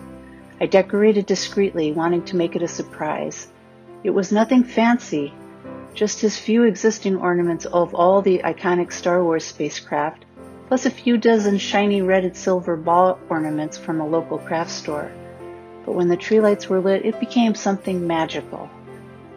I 0.61 0.67
decorated 0.67 1.25
discreetly, 1.25 1.93
wanting 1.93 2.27
to 2.27 2.37
make 2.37 2.55
it 2.55 2.63
a 2.63 2.69
surprise. 2.69 3.49
It 4.05 4.11
was 4.11 4.31
nothing 4.31 4.65
fancy, 4.65 5.33
just 5.95 6.21
his 6.21 6.39
few 6.39 6.63
existing 6.63 7.17
ornaments 7.17 7.65
of 7.65 7.95
all 7.95 8.23
the 8.23 8.43
iconic 8.45 8.93
Star 8.93 9.23
Wars 9.23 9.45
spacecraft 9.45 10.25
plus 10.69 10.85
a 10.85 10.91
few 10.91 11.17
dozen 11.17 11.57
shiny 11.59 12.03
red 12.03 12.25
and 12.25 12.37
silver 12.37 12.77
ball 12.77 13.19
ornaments 13.31 13.79
from 13.79 14.01
a 14.01 14.07
local 14.07 14.39
craft 14.39 14.71
store. 14.71 15.11
But 15.85 15.95
when 15.95 16.09
the 16.09 16.17
tree 16.17 16.41
lights 16.41 16.69
were 16.69 16.81
lit, 16.81 17.07
it 17.07 17.19
became 17.19 17.55
something 17.55 18.07
magical. 18.07 18.69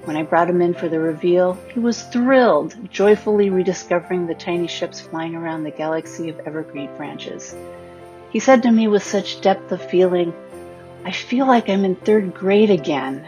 When 0.03 0.17
I 0.17 0.23
brought 0.23 0.49
him 0.49 0.61
in 0.61 0.73
for 0.73 0.89
the 0.89 0.99
reveal, 0.99 1.57
he 1.73 1.79
was 1.79 2.03
thrilled, 2.03 2.75
joyfully 2.91 3.49
rediscovering 3.49 4.27
the 4.27 4.35
tiny 4.35 4.67
ships 4.67 4.99
flying 4.99 5.35
around 5.35 5.63
the 5.63 5.71
galaxy 5.71 6.27
of 6.27 6.39
evergreen 6.41 6.89
branches. 6.97 7.55
He 8.29 8.39
said 8.39 8.63
to 8.63 8.71
me 8.71 8.87
with 8.87 9.03
such 9.03 9.41
depth 9.41 9.71
of 9.71 9.81
feeling, 9.81 10.33
I 11.05 11.11
feel 11.11 11.47
like 11.47 11.69
I'm 11.69 11.85
in 11.85 11.95
third 11.95 12.33
grade 12.33 12.71
again. 12.71 13.25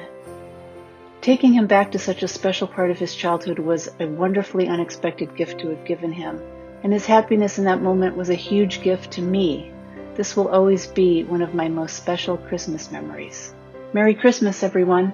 Taking 1.23 1.53
him 1.53 1.65
back 1.65 1.91
to 1.93 1.99
such 1.99 2.21
a 2.21 2.27
special 2.27 2.67
part 2.67 2.91
of 2.91 2.99
his 2.99 3.15
childhood 3.15 3.57
was 3.57 3.89
a 3.99 4.05
wonderfully 4.05 4.67
unexpected 4.67 5.35
gift 5.35 5.59
to 5.61 5.69
have 5.69 5.85
given 5.85 6.11
him 6.11 6.39
and 6.83 6.91
his 6.91 7.05
happiness 7.05 7.57
in 7.57 7.63
that 7.63 7.81
moment 7.81 8.17
was 8.17 8.29
a 8.29 8.35
huge 8.35 8.81
gift 8.81 9.11
to 9.11 9.21
me. 9.21 9.71
This 10.15 10.35
will 10.35 10.49
always 10.49 10.85
be 10.85 11.23
one 11.23 11.41
of 11.41 11.55
my 11.55 11.69
most 11.69 11.95
special 11.95 12.37
Christmas 12.37 12.91
memories. 12.91 13.53
Merry 13.93 14.13
Christmas, 14.13 14.63
everyone. 14.63 15.13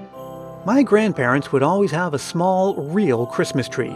My 0.65 0.83
grandparents 0.83 1.51
would 1.51 1.63
always 1.63 1.91
have 1.91 2.13
a 2.13 2.19
small, 2.19 2.75
real 2.75 3.27
Christmas 3.27 3.69
tree. 3.69 3.95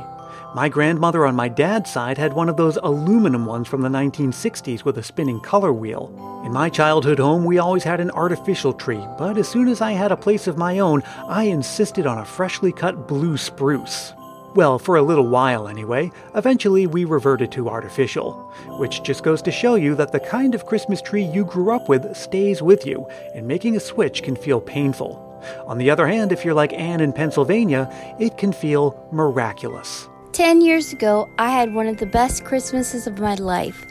My 0.55 0.69
grandmother 0.69 1.25
on 1.25 1.35
my 1.35 1.47
dad's 1.47 1.89
side 1.89 2.19
had 2.19 2.33
one 2.33 2.47
of 2.47 2.57
those 2.57 2.77
aluminum 2.83 3.47
ones 3.47 3.67
from 3.67 3.81
the 3.81 3.89
1960s 3.89 4.85
with 4.85 4.99
a 4.99 5.03
spinning 5.03 5.39
color 5.39 5.73
wheel. 5.73 6.13
In 6.45 6.53
my 6.53 6.69
childhood 6.69 7.17
home, 7.17 7.43
we 7.43 7.57
always 7.57 7.83
had 7.83 7.99
an 7.99 8.11
artificial 8.11 8.71
tree, 8.71 9.03
but 9.17 9.35
as 9.39 9.47
soon 9.47 9.67
as 9.67 9.81
I 9.81 9.93
had 9.93 10.11
a 10.11 10.17
place 10.17 10.45
of 10.45 10.55
my 10.55 10.77
own, 10.77 11.01
I 11.27 11.45
insisted 11.45 12.05
on 12.05 12.19
a 12.19 12.25
freshly 12.25 12.71
cut 12.71 13.07
blue 13.07 13.35
spruce. 13.35 14.13
Well, 14.53 14.77
for 14.77 14.97
a 14.97 15.01
little 15.01 15.27
while 15.27 15.67
anyway. 15.67 16.11
Eventually, 16.35 16.85
we 16.85 17.05
reverted 17.05 17.51
to 17.53 17.67
artificial, 17.69 18.33
which 18.77 19.01
just 19.01 19.23
goes 19.23 19.41
to 19.41 19.51
show 19.51 19.73
you 19.73 19.95
that 19.95 20.11
the 20.11 20.19
kind 20.19 20.53
of 20.53 20.67
Christmas 20.67 21.01
tree 21.01 21.23
you 21.23 21.45
grew 21.45 21.71
up 21.71 21.89
with 21.89 22.15
stays 22.15 22.61
with 22.61 22.85
you, 22.85 23.07
and 23.33 23.47
making 23.47 23.75
a 23.75 23.79
switch 23.79 24.21
can 24.21 24.35
feel 24.35 24.61
painful. 24.61 25.19
On 25.65 25.79
the 25.79 25.89
other 25.89 26.05
hand, 26.05 26.31
if 26.31 26.45
you're 26.45 26.53
like 26.53 26.73
Anne 26.73 27.01
in 27.01 27.11
Pennsylvania, 27.11 27.89
it 28.19 28.37
can 28.37 28.53
feel 28.53 29.09
miraculous. 29.11 30.07
Ten 30.33 30.61
years 30.61 30.91
ago, 30.91 31.29
I 31.37 31.51
had 31.51 31.75
one 31.75 31.85
of 31.85 31.97
the 31.97 32.07
best 32.07 32.43
Christmases 32.43 33.05
of 33.05 33.19
my 33.19 33.35
life. 33.35 33.85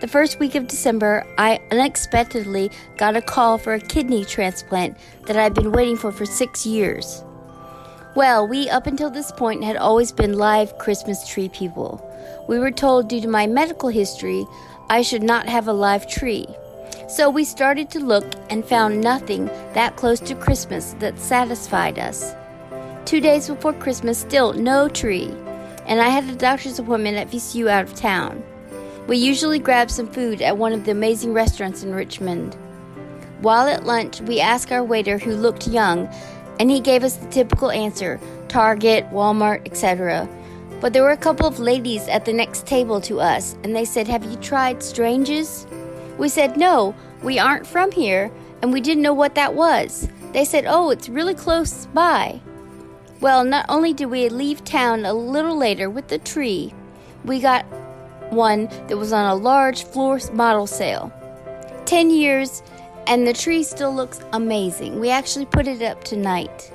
The 0.00 0.06
first 0.06 0.38
week 0.38 0.54
of 0.54 0.68
December, 0.68 1.26
I 1.38 1.62
unexpectedly 1.70 2.70
got 2.98 3.16
a 3.16 3.22
call 3.22 3.56
for 3.56 3.72
a 3.72 3.80
kidney 3.80 4.26
transplant 4.26 4.98
that 5.24 5.38
I'd 5.38 5.54
been 5.54 5.72
waiting 5.72 5.96
for 5.96 6.12
for 6.12 6.26
six 6.26 6.66
years. 6.66 7.24
Well, 8.14 8.46
we 8.46 8.68
up 8.68 8.86
until 8.86 9.08
this 9.08 9.32
point 9.32 9.64
had 9.64 9.78
always 9.78 10.12
been 10.12 10.36
live 10.36 10.76
Christmas 10.76 11.26
tree 11.26 11.48
people. 11.48 12.04
We 12.50 12.58
were 12.58 12.70
told 12.70 13.08
due 13.08 13.22
to 13.22 13.28
my 13.28 13.46
medical 13.46 13.88
history, 13.88 14.44
I 14.90 15.00
should 15.00 15.22
not 15.22 15.48
have 15.48 15.68
a 15.68 15.72
live 15.72 16.06
tree. 16.06 16.44
So 17.08 17.30
we 17.30 17.44
started 17.44 17.88
to 17.92 18.00
look 18.00 18.26
and 18.50 18.62
found 18.62 19.00
nothing 19.00 19.46
that 19.72 19.96
close 19.96 20.20
to 20.20 20.34
Christmas 20.34 20.94
that 20.98 21.18
satisfied 21.18 21.98
us. 21.98 22.34
Two 23.06 23.22
days 23.22 23.48
before 23.48 23.72
Christmas, 23.72 24.18
still 24.18 24.52
no 24.52 24.86
tree, 24.86 25.34
and 25.88 26.00
I 26.00 26.10
had 26.10 26.24
a 26.24 26.36
doctor's 26.36 26.78
appointment 26.78 27.16
at 27.16 27.30
VCU 27.30 27.68
out 27.68 27.84
of 27.84 27.94
town. 27.94 28.44
We 29.08 29.16
usually 29.16 29.58
grab 29.58 29.90
some 29.90 30.06
food 30.06 30.42
at 30.42 30.58
one 30.58 30.74
of 30.74 30.84
the 30.84 30.90
amazing 30.90 31.32
restaurants 31.32 31.82
in 31.82 31.94
Richmond. 31.94 32.54
While 33.40 33.66
at 33.66 33.86
lunch, 33.86 34.20
we 34.20 34.38
asked 34.38 34.70
our 34.70 34.84
waiter, 34.84 35.16
who 35.16 35.34
looked 35.34 35.66
young, 35.66 36.08
and 36.60 36.70
he 36.70 36.80
gave 36.80 37.04
us 37.04 37.16
the 37.16 37.28
typical 37.30 37.70
answer 37.70 38.20
Target, 38.48 39.08
Walmart, 39.10 39.66
etc. 39.66 40.28
But 40.80 40.92
there 40.92 41.02
were 41.02 41.10
a 41.10 41.16
couple 41.16 41.46
of 41.46 41.58
ladies 41.58 42.06
at 42.08 42.24
the 42.24 42.32
next 42.32 42.66
table 42.66 43.00
to 43.02 43.20
us, 43.20 43.56
and 43.64 43.74
they 43.74 43.84
said, 43.84 44.08
Have 44.08 44.24
you 44.24 44.36
tried 44.36 44.82
Strange's? 44.82 45.66
We 46.18 46.28
said, 46.28 46.56
No, 46.56 46.94
we 47.22 47.38
aren't 47.38 47.66
from 47.66 47.90
here, 47.92 48.30
and 48.60 48.72
we 48.72 48.80
didn't 48.80 49.02
know 49.02 49.14
what 49.14 49.34
that 49.36 49.54
was. 49.54 50.08
They 50.32 50.44
said, 50.44 50.66
Oh, 50.66 50.90
it's 50.90 51.08
really 51.08 51.34
close 51.34 51.86
by. 51.86 52.40
Well, 53.20 53.42
not 53.42 53.66
only 53.68 53.92
did 53.92 54.06
we 54.06 54.28
leave 54.28 54.62
town 54.64 55.04
a 55.04 55.12
little 55.12 55.56
later 55.56 55.90
with 55.90 56.06
the 56.06 56.18
tree, 56.18 56.72
we 57.24 57.40
got 57.40 57.64
one 58.30 58.66
that 58.86 58.96
was 58.96 59.12
on 59.12 59.28
a 59.28 59.34
large 59.34 59.82
floor 59.82 60.20
model 60.32 60.68
sale. 60.68 61.12
Ten 61.84 62.10
years 62.10 62.62
and 63.08 63.26
the 63.26 63.32
tree 63.32 63.64
still 63.64 63.92
looks 63.92 64.20
amazing. 64.32 65.00
We 65.00 65.10
actually 65.10 65.46
put 65.46 65.66
it 65.66 65.82
up 65.82 66.04
tonight. 66.04 66.70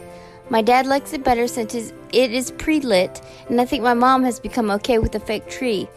My 0.49 0.62
dad 0.62 0.86
likes 0.86 1.13
it 1.13 1.23
better 1.23 1.47
since 1.47 1.73
it 1.75 1.93
is 2.12 2.51
pre 2.51 2.82
lit, 2.82 3.21
and 3.47 3.62
I 3.62 3.65
think 3.65 3.82
my 3.82 3.93
mom 3.93 4.23
has 4.23 4.39
become 4.39 4.69
okay 4.71 4.97
with 4.97 5.13
the 5.13 5.21
fake 5.21 5.47
tree, 5.47 5.88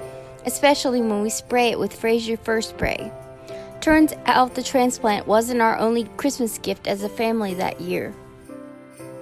especially 0.44 1.00
when 1.00 1.22
we 1.22 1.30
spray 1.30 1.70
it 1.70 1.78
with 1.80 1.92
Fraser 1.92 2.36
Fir 2.36 2.60
Spray. 2.60 3.10
Turns 3.80 4.12
out 4.26 4.54
the 4.54 4.62
transplant 4.62 5.26
wasn't 5.26 5.60
our 5.60 5.76
only 5.76 6.04
Christmas 6.16 6.58
gift 6.58 6.86
as 6.86 7.02
a 7.02 7.08
family 7.08 7.54
that 7.54 7.80
year. 7.80 8.14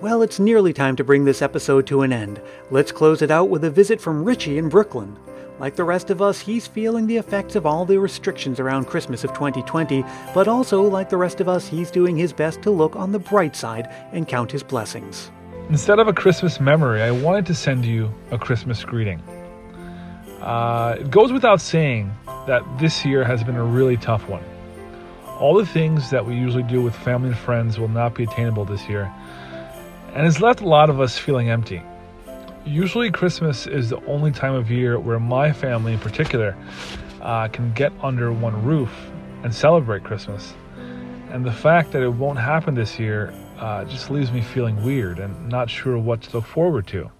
Well, 0.04 0.20
it's 0.20 0.38
nearly 0.38 0.74
time 0.74 0.96
to 0.96 1.02
bring 1.02 1.24
this 1.24 1.40
episode 1.40 1.86
to 1.86 2.02
an 2.02 2.12
end. 2.12 2.38
Let's 2.70 2.92
close 2.92 3.22
it 3.22 3.30
out 3.30 3.48
with 3.48 3.64
a 3.64 3.70
visit 3.70 4.02
from 4.02 4.22
Richie 4.22 4.58
in 4.58 4.68
Brooklyn. 4.68 5.18
Like 5.58 5.76
the 5.76 5.84
rest 5.84 6.10
of 6.10 6.20
us, 6.20 6.38
he's 6.38 6.66
feeling 6.66 7.06
the 7.06 7.16
effects 7.16 7.56
of 7.56 7.64
all 7.64 7.86
the 7.86 7.96
restrictions 7.96 8.60
around 8.60 8.84
Christmas 8.84 9.24
of 9.24 9.32
2020, 9.32 10.04
but 10.34 10.46
also, 10.46 10.82
like 10.82 11.08
the 11.08 11.16
rest 11.16 11.40
of 11.40 11.48
us, 11.48 11.66
he's 11.66 11.90
doing 11.90 12.18
his 12.18 12.34
best 12.34 12.60
to 12.64 12.70
look 12.70 12.94
on 12.96 13.12
the 13.12 13.18
bright 13.18 13.56
side 13.56 13.88
and 14.12 14.28
count 14.28 14.52
his 14.52 14.62
blessings. 14.62 15.30
Instead 15.70 15.98
of 15.98 16.06
a 16.06 16.12
Christmas 16.12 16.60
memory, 16.60 17.00
I 17.00 17.10
wanted 17.10 17.46
to 17.46 17.54
send 17.54 17.86
you 17.86 18.12
a 18.30 18.36
Christmas 18.36 18.84
greeting. 18.84 19.22
Uh, 20.42 20.96
it 21.00 21.10
goes 21.10 21.32
without 21.32 21.62
saying 21.62 22.14
that 22.46 22.62
this 22.78 23.06
year 23.06 23.24
has 23.24 23.42
been 23.42 23.56
a 23.56 23.64
really 23.64 23.96
tough 23.96 24.28
one. 24.28 24.44
All 25.40 25.54
the 25.54 25.64
things 25.64 26.10
that 26.10 26.26
we 26.26 26.34
usually 26.34 26.62
do 26.62 26.82
with 26.82 26.94
family 26.94 27.30
and 27.30 27.38
friends 27.38 27.78
will 27.78 27.88
not 27.88 28.14
be 28.14 28.24
attainable 28.24 28.66
this 28.66 28.86
year, 28.86 29.10
and 30.14 30.26
it's 30.26 30.40
left 30.40 30.60
a 30.60 30.68
lot 30.68 30.88
of 30.88 31.00
us 31.00 31.18
feeling 31.18 31.50
empty. 31.50 31.82
Usually, 32.64 33.10
Christmas 33.10 33.66
is 33.66 33.90
the 33.90 34.02
only 34.06 34.30
time 34.30 34.54
of 34.54 34.70
year 34.70 34.98
where 34.98 35.18
my 35.18 35.52
family, 35.52 35.92
in 35.92 35.98
particular, 35.98 36.56
uh, 37.20 37.48
can 37.48 37.72
get 37.74 37.92
under 38.00 38.32
one 38.32 38.64
roof 38.64 38.90
and 39.42 39.54
celebrate 39.54 40.04
Christmas. 40.04 40.54
And 41.30 41.44
the 41.44 41.52
fact 41.52 41.92
that 41.92 42.02
it 42.02 42.08
won't 42.08 42.38
happen 42.38 42.74
this 42.74 42.98
year 42.98 43.34
uh, 43.58 43.84
just 43.84 44.10
leaves 44.10 44.30
me 44.30 44.40
feeling 44.40 44.82
weird 44.84 45.18
and 45.18 45.48
not 45.48 45.68
sure 45.68 45.98
what 45.98 46.22
to 46.22 46.36
look 46.36 46.46
forward 46.46 46.86
to. 46.88 47.10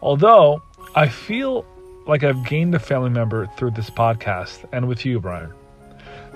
Although 0.00 0.62
I 0.94 1.08
feel 1.08 1.66
like 2.06 2.22
I've 2.22 2.46
gained 2.46 2.74
a 2.74 2.78
family 2.78 3.10
member 3.10 3.46
through 3.56 3.72
this 3.72 3.90
podcast 3.90 4.64
and 4.72 4.86
with 4.86 5.04
you, 5.04 5.18
Brian. 5.20 5.52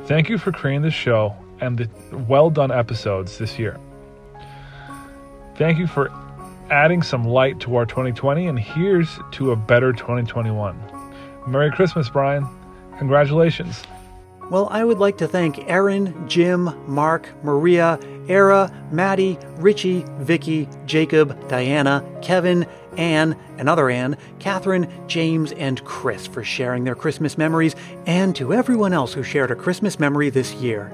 Thank 0.07 0.29
you 0.29 0.39
for 0.39 0.51
creating 0.51 0.83
this 0.83 0.95
show 0.95 1.37
and 1.61 1.79
the 1.79 1.89
well 2.17 2.51
done 2.51 2.73
episodes 2.73 3.39
this 3.39 3.59
year. 3.59 3.79
Thank 5.61 5.79
you 5.79 5.87
for 5.87 6.11
adding 6.71 7.03
some 7.03 7.23
light 7.23 7.61
to 7.61 7.77
our 7.77 7.85
2020, 7.85 8.47
and 8.47 8.59
here's 8.59 9.19
to 9.33 9.51
a 9.51 9.57
better 9.57 9.93
2021. 9.93 10.75
Merry 11.47 11.71
Christmas, 11.71 12.09
Brian. 12.09 12.49
Congratulations. 12.97 13.83
Well, 14.49 14.69
I 14.71 14.85
would 14.85 14.99
like 14.99 15.19
to 15.19 15.29
thank 15.29 15.59
Aaron, 15.69 16.27
Jim, 16.27 16.75
Mark, 16.91 17.29
Maria, 17.45 18.01
Era, 18.27 18.73
Maddie, 18.91 19.39
Richie, 19.57 20.07
Vicky, 20.21 20.67
Jacob, 20.87 21.47
Diana, 21.51 22.11
Kevin, 22.23 22.67
Anne, 22.97 23.37
another 23.59 23.91
Anne, 23.91 24.17
Catherine, 24.39 24.91
James, 25.09 25.53
and 25.53 25.85
Chris 25.85 26.27
for 26.27 26.43
sharing 26.43 26.85
their 26.85 26.95
Christmas 26.95 27.37
memories, 27.37 27.77
and 28.07 28.35
to 28.35 28.55
everyone 28.55 28.95
else 28.95 29.13
who 29.13 29.23
shared 29.23 29.51
a 29.51 29.57
Christmas 29.57 30.01
memory 30.01 30.31
this 30.31 30.55
year. 30.55 30.91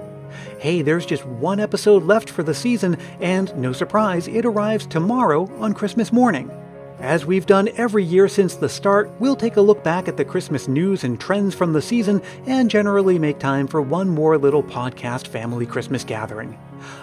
Hey, 0.59 0.83
there's 0.83 1.07
just 1.07 1.25
one 1.27 1.61
episode 1.61 2.03
left 2.05 2.31
for 2.31 2.43
the 2.43 2.55
season, 2.55 2.99
and 3.21 3.57
no 3.57 3.73
surprise, 3.73 4.29
it 4.29 4.45
arrives 4.45 4.87
tomorrow 4.87 5.51
on 5.59 5.75
Christmas 5.75 6.13
morning. 6.13 6.51
As 6.99 7.27
we've 7.27 7.45
done 7.45 7.69
every 7.77 8.03
year 8.03 8.27
since 8.27 8.55
the 8.55 8.71
start, 8.71 9.11
we'll 9.19 9.37
take 9.37 9.57
a 9.57 9.61
look 9.61 9.85
back 9.85 10.09
at 10.09 10.17
the 10.17 10.25
Christmas 10.25 10.67
news 10.67 11.05
and 11.05 11.21
trends 11.21 11.55
from 11.55 11.75
the 11.75 11.83
season 11.83 12.23
and 12.47 12.71
generally 12.71 13.19
make 13.19 13.39
time 13.39 13.67
for 13.67 13.83
one 13.83 14.09
more 14.09 14.39
little 14.39 14.63
podcast 14.63 15.27
family 15.27 15.67
Christmas 15.67 16.05
gathering. 16.05 16.59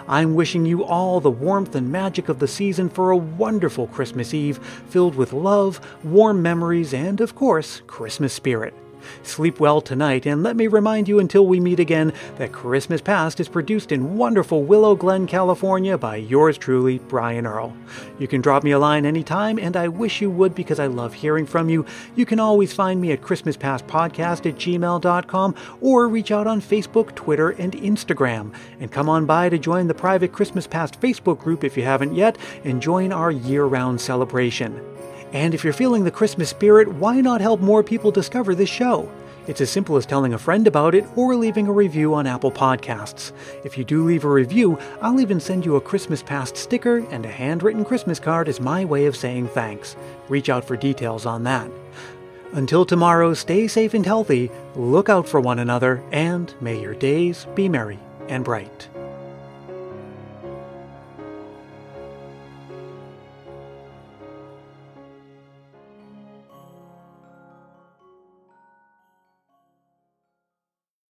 I'm 0.08 0.34
wishing 0.34 0.66
you 0.66 0.82
all 0.82 1.20
the 1.20 1.30
warmth 1.30 1.76
and 1.76 1.92
magic 1.92 2.28
of 2.28 2.40
the 2.40 2.48
season 2.48 2.88
for 2.88 3.12
a 3.12 3.16
wonderful 3.16 3.86
Christmas 3.86 4.34
Eve 4.34 4.58
filled 4.88 5.14
with 5.14 5.32
love, 5.32 5.80
warm 6.02 6.42
memories, 6.42 6.92
and, 6.92 7.20
of 7.20 7.36
course, 7.36 7.82
Christmas 7.86 8.32
spirit. 8.32 8.74
Sleep 9.22 9.60
well 9.60 9.80
tonight, 9.80 10.26
and 10.26 10.42
let 10.42 10.56
me 10.56 10.66
remind 10.66 11.08
you 11.08 11.18
until 11.18 11.46
we 11.46 11.60
meet 11.60 11.80
again 11.80 12.12
that 12.38 12.52
Christmas 12.52 13.00
Past 13.00 13.40
is 13.40 13.48
produced 13.48 13.92
in 13.92 14.16
wonderful 14.16 14.62
Willow 14.62 14.94
Glen, 14.94 15.26
California 15.26 15.96
by 15.98 16.16
yours 16.16 16.58
truly, 16.58 16.98
Brian 16.98 17.46
Earl. 17.46 17.76
You 18.18 18.28
can 18.28 18.40
drop 18.40 18.64
me 18.64 18.72
a 18.72 18.78
line 18.78 19.06
anytime, 19.06 19.58
and 19.58 19.76
I 19.76 19.88
wish 19.88 20.20
you 20.20 20.30
would 20.30 20.54
because 20.54 20.78
I 20.78 20.86
love 20.86 21.14
hearing 21.14 21.46
from 21.46 21.68
you. 21.68 21.84
You 22.16 22.26
can 22.26 22.40
always 22.40 22.72
find 22.72 23.00
me 23.00 23.12
at 23.12 23.22
Christmas 23.22 23.56
Past 23.56 23.86
Podcast 23.86 24.46
at 24.46 24.56
gmail.com 24.56 25.54
or 25.80 26.08
reach 26.08 26.30
out 26.30 26.46
on 26.46 26.60
Facebook, 26.60 27.14
Twitter, 27.14 27.50
and 27.50 27.72
Instagram. 27.72 28.52
And 28.80 28.90
come 28.90 29.08
on 29.08 29.26
by 29.26 29.48
to 29.48 29.58
join 29.58 29.88
the 29.88 29.94
private 29.94 30.32
Christmas 30.32 30.66
Past 30.66 31.00
Facebook 31.00 31.38
group 31.38 31.64
if 31.64 31.76
you 31.76 31.82
haven't 31.82 32.14
yet, 32.14 32.38
and 32.64 32.80
join 32.82 33.12
our 33.12 33.30
year 33.30 33.64
round 33.64 34.00
celebration. 34.00 34.93
And 35.34 35.52
if 35.52 35.64
you're 35.64 35.72
feeling 35.72 36.04
the 36.04 36.12
Christmas 36.12 36.48
spirit, 36.48 36.88
why 36.88 37.20
not 37.20 37.40
help 37.40 37.60
more 37.60 37.82
people 37.82 38.12
discover 38.12 38.54
this 38.54 38.70
show? 38.70 39.10
It's 39.48 39.60
as 39.60 39.68
simple 39.68 39.96
as 39.96 40.06
telling 40.06 40.32
a 40.32 40.38
friend 40.38 40.66
about 40.66 40.94
it 40.94 41.04
or 41.16 41.34
leaving 41.34 41.66
a 41.66 41.72
review 41.72 42.14
on 42.14 42.26
Apple 42.26 42.52
Podcasts. 42.52 43.32
If 43.64 43.76
you 43.76 43.84
do 43.84 44.04
leave 44.04 44.24
a 44.24 44.30
review, 44.30 44.78
I'll 45.02 45.20
even 45.20 45.40
send 45.40 45.66
you 45.66 45.74
a 45.74 45.80
Christmas 45.80 46.22
Past 46.22 46.56
sticker 46.56 46.98
and 47.10 47.26
a 47.26 47.30
handwritten 47.30 47.84
Christmas 47.84 48.20
card 48.20 48.48
as 48.48 48.60
my 48.60 48.84
way 48.84 49.06
of 49.06 49.16
saying 49.16 49.48
thanks. 49.48 49.96
Reach 50.28 50.48
out 50.48 50.64
for 50.64 50.76
details 50.76 51.26
on 51.26 51.42
that. 51.42 51.68
Until 52.52 52.86
tomorrow, 52.86 53.34
stay 53.34 53.66
safe 53.66 53.92
and 53.92 54.06
healthy, 54.06 54.52
look 54.76 55.08
out 55.08 55.28
for 55.28 55.40
one 55.40 55.58
another, 55.58 56.00
and 56.12 56.54
may 56.60 56.80
your 56.80 56.94
days 56.94 57.48
be 57.56 57.68
merry 57.68 57.98
and 58.28 58.44
bright. 58.44 58.88